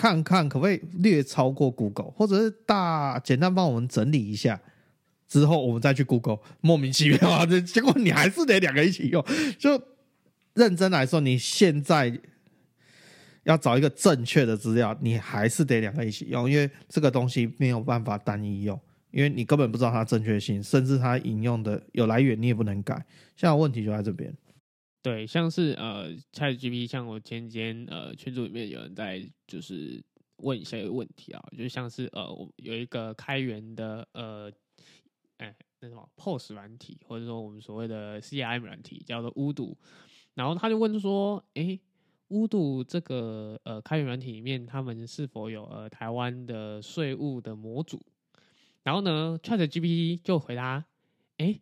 [0.00, 4.58] 看看可不可以略超过 Google，或者是大简单帮我们整理一下
[5.28, 6.38] 之后，我们再去 Google。
[6.62, 9.22] 莫名其妙啊，这结果你还是得两个一起用。
[9.58, 9.78] 就
[10.54, 12.20] 认真来说，你现在
[13.44, 18.78] 要找一个正确的资料，你还是得两个一起用，因为这个东西没有办法单一用，
[19.10, 22.94] 因为你根本不知道它正确性，甚至它引用的有来源你也不能改。
[23.36, 24.36] 现在问题就在这边。
[25.02, 30.02] 对，像是呃，ChatGPT，像我前几天呃群组里面有人在就是
[30.36, 34.52] 问一些问题啊，就像是呃，我有一个开源的呃，
[35.38, 39.74] 哎，那什么 POS 软体，或者说我们所谓的 CRM 软体，叫做乌度，
[40.40, 41.78] 然后他就问说，哎，
[42.28, 48.00] 乌度这个呃开源软体里面，他们是否有呃台湾的税务的模组？
[48.82, 50.82] 然后呢，ChatGPT 就回答，
[51.36, 51.60] 哎，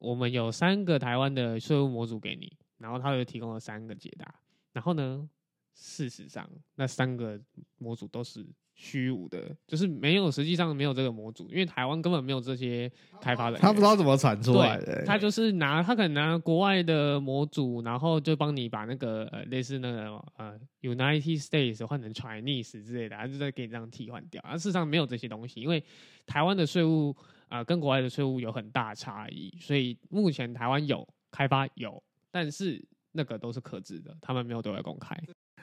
[0.00, 2.52] 我们有三个台湾的税务模组给你。
[2.78, 4.34] 然后他又提供了三个解答，
[4.72, 5.30] 然后呢，
[5.72, 7.40] 事实上那三个
[7.78, 8.44] 模组都是
[8.78, 12.90] 虚无的，就是没有实际上没有这个模组，因为台湾根本没有这些
[13.22, 13.56] 开发的。
[13.56, 24.42] 他不知道怎么产出来的，他就是拿他可能拿国外的模组，然后就帮你把那个呃类似那个呃 United States 换成 Chinese 之类的，他就在给你这样替换掉。
[24.44, 25.82] 而事实上没有这些东西，因为
[26.26, 27.16] 台湾的税务
[27.48, 32.02] 啊跟国外的税务有很大差异，所以目前台湾有开发有。
[32.30, 35.18] 但是那个都是克制的，他们没有对外公开。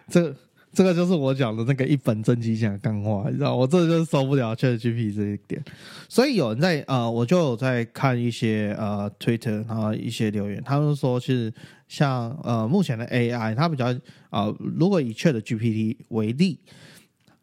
[0.08, 0.36] 这
[0.74, 5.64] 这个就是我讲的那个一本正经讲干话，你知道，我这就是受不了 ChatGPT 这一点。
[6.10, 11.54] 所以有人在呃，我就有在看一些呃 Twitter 然后一些留言，他们说其实
[11.88, 13.94] 像呃目前的 AI，它比较
[14.30, 16.60] 啊，如果以 ChatGPT 为例，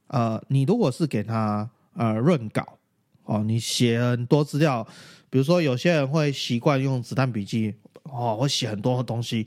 [0.09, 2.78] 呃，你如果是给他呃润稿
[3.24, 4.87] 哦，你写很多资料，
[5.31, 7.74] 比如说有些人会习惯用子弹笔记。
[8.05, 9.47] 哦，我写很多东西，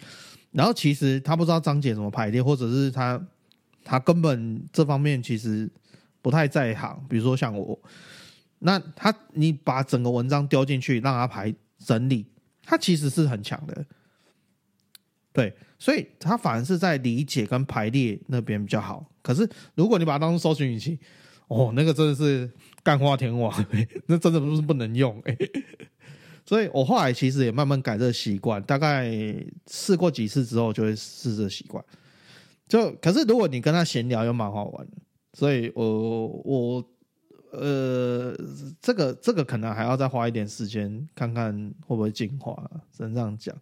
[0.51, 3.19] 然后其实他不知道章节怎么排列，或者是他
[3.83, 5.69] 他根本这方面其实
[6.21, 7.05] 不太在行。
[7.09, 7.79] 比如说像我，
[8.59, 12.25] 那他你把整个文章丢进去让他排整理，
[12.63, 13.85] 他其实是很强的。
[15.31, 19.09] 对，所以他反而是在理解跟排列那边比较好。
[19.21, 20.97] 可是如果你把它当成搜寻引擎，
[21.47, 22.49] 哦，那个真的是
[22.83, 23.51] 干花天王，
[24.05, 25.37] 那真的不是不能用哎。
[26.45, 29.09] 所以我后来其实也慢慢改这个习惯，大概
[29.71, 31.83] 试过几次之后就会试这习惯。
[32.67, 34.87] 就可是如果你跟他闲聊，又蛮好玩。
[35.33, 36.89] 所以我我
[37.51, 38.35] 呃，
[38.81, 41.53] 这个这个可能还要再花一点时间，看看
[41.85, 43.55] 会不会进化，只能这样讲。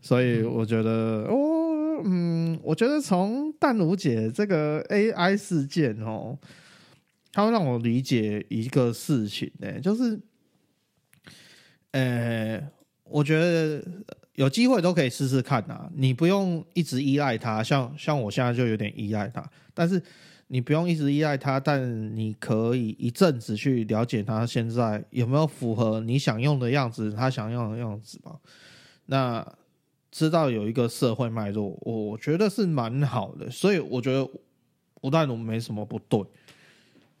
[0.00, 6.38] 所以我觉得，哦，嗯，我觉得从淡如姐这个 AI 事件哦，
[7.32, 10.20] 它会让我理解一个事情呢，就是，
[11.90, 12.70] 呃，
[13.04, 13.82] 我觉得
[14.38, 20.00] 有机会都可以试试看啊，你不用一直依赖它，像像我现在就有点依赖它，但是
[20.46, 28.36] 你不用一直依赖它，但你可以一阵子去了解它现在有没有符合你想用的样子，他想要的样子嘛？
[29.06, 29.44] 那
[30.12, 34.24] 知道有一个社会脉络，我觉得是蛮好的，所以我觉得
[35.00, 36.22] 吴淡如没什么不对，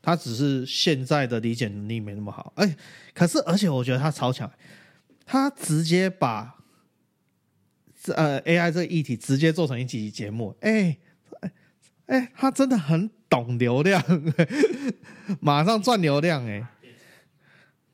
[0.00, 2.52] 他只是现在的理解能力没那么好。
[2.54, 2.76] 哎，
[3.12, 4.48] 可是而且我觉得他超强，
[5.26, 6.54] 他直接把
[8.12, 10.96] 呃 AI 这个议题直接做成一集节目，哎
[11.40, 11.52] 哎
[12.06, 14.02] 哎，他真的很懂流量，
[15.40, 16.66] 马上赚流量，哎，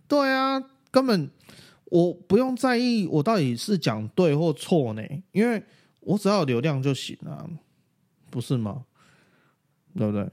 [0.08, 1.30] 对啊，根本。
[1.90, 5.62] 我不用在意我到底是讲对或错呢，因为
[6.00, 7.48] 我只要有流量就行了，
[8.30, 8.84] 不是吗？
[9.96, 10.28] 对不对？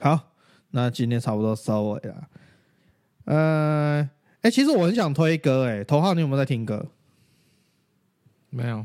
[0.00, 0.32] 好，
[0.72, 2.28] 那今天差不多收尾了。
[3.26, 4.10] 呃，
[4.40, 6.90] 哎，其实我很想推歌，哎，头号你有没有在听歌？
[8.54, 8.84] 没有，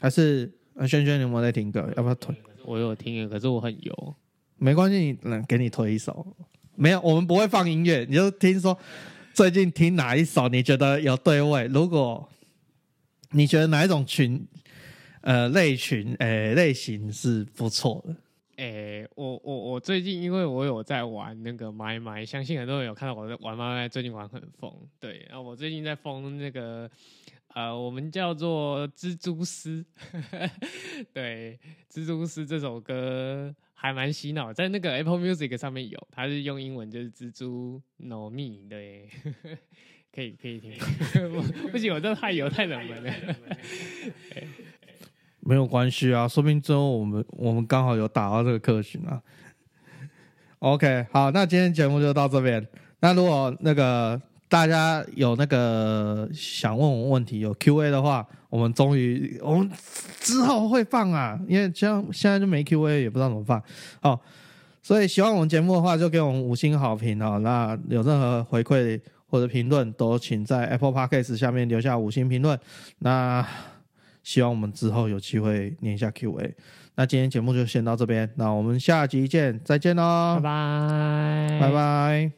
[0.00, 1.90] 还是啊轩轩你有没有在听歌？
[1.96, 2.34] 要不要推？
[2.64, 4.14] 我有听，可是我很油。
[4.58, 6.36] 没关系，能，给你推一首。
[6.76, 8.78] 没有，我们不会放音乐，你就听说。
[9.32, 11.64] 最近听哪一首你觉得有对位？
[11.66, 12.28] 如果
[13.30, 14.44] 你觉得哪一种群
[15.20, 18.16] 呃类群诶类型是不错的，
[18.56, 24.74] 诶，我我我最近因为我有在玩那个买买，相信很多人有看到我在玩买买，最近玩很疯。
[24.98, 26.90] 对，然后我最近在疯那个
[27.54, 29.84] 呃，我们叫做蜘蛛丝，
[31.12, 31.58] 对，
[31.90, 33.54] 蜘蛛丝这首歌。
[33.80, 39.08] 还蛮洗脑，在那个 Apple Music 上面有，它是用英文就是蜘蛛 No Me 对，
[40.12, 40.72] 可以可以听。
[41.70, 43.14] 不行，我这太油太冷门了。
[45.38, 49.22] 没有关系啊，说不定之后我们我们刚好有打到这个客群啊。
[50.58, 52.66] OK，好，那今天节目就到这边。
[52.98, 54.20] 那如果那个。
[54.48, 59.70] 大家有那个想问我问题有 Q&A 的话，我们终于我们
[60.20, 63.62] 之后会放啊，因为像现在就没 Q&A，也不知道怎么放。
[64.00, 64.18] 好，
[64.82, 67.38] 所以喜欢我们节目的话，就给我们五星好评哦。
[67.40, 72.58] 那有任何回馈或者评论，都请在 Apple Podcast 下面留下五星评论。
[73.00, 73.46] 那
[74.22, 76.54] 希望我们之后有机会念一下 Q&A。
[76.96, 82.37] 那今天节目就先到这边，那我们下集见，再见喽，拜拜，拜拜。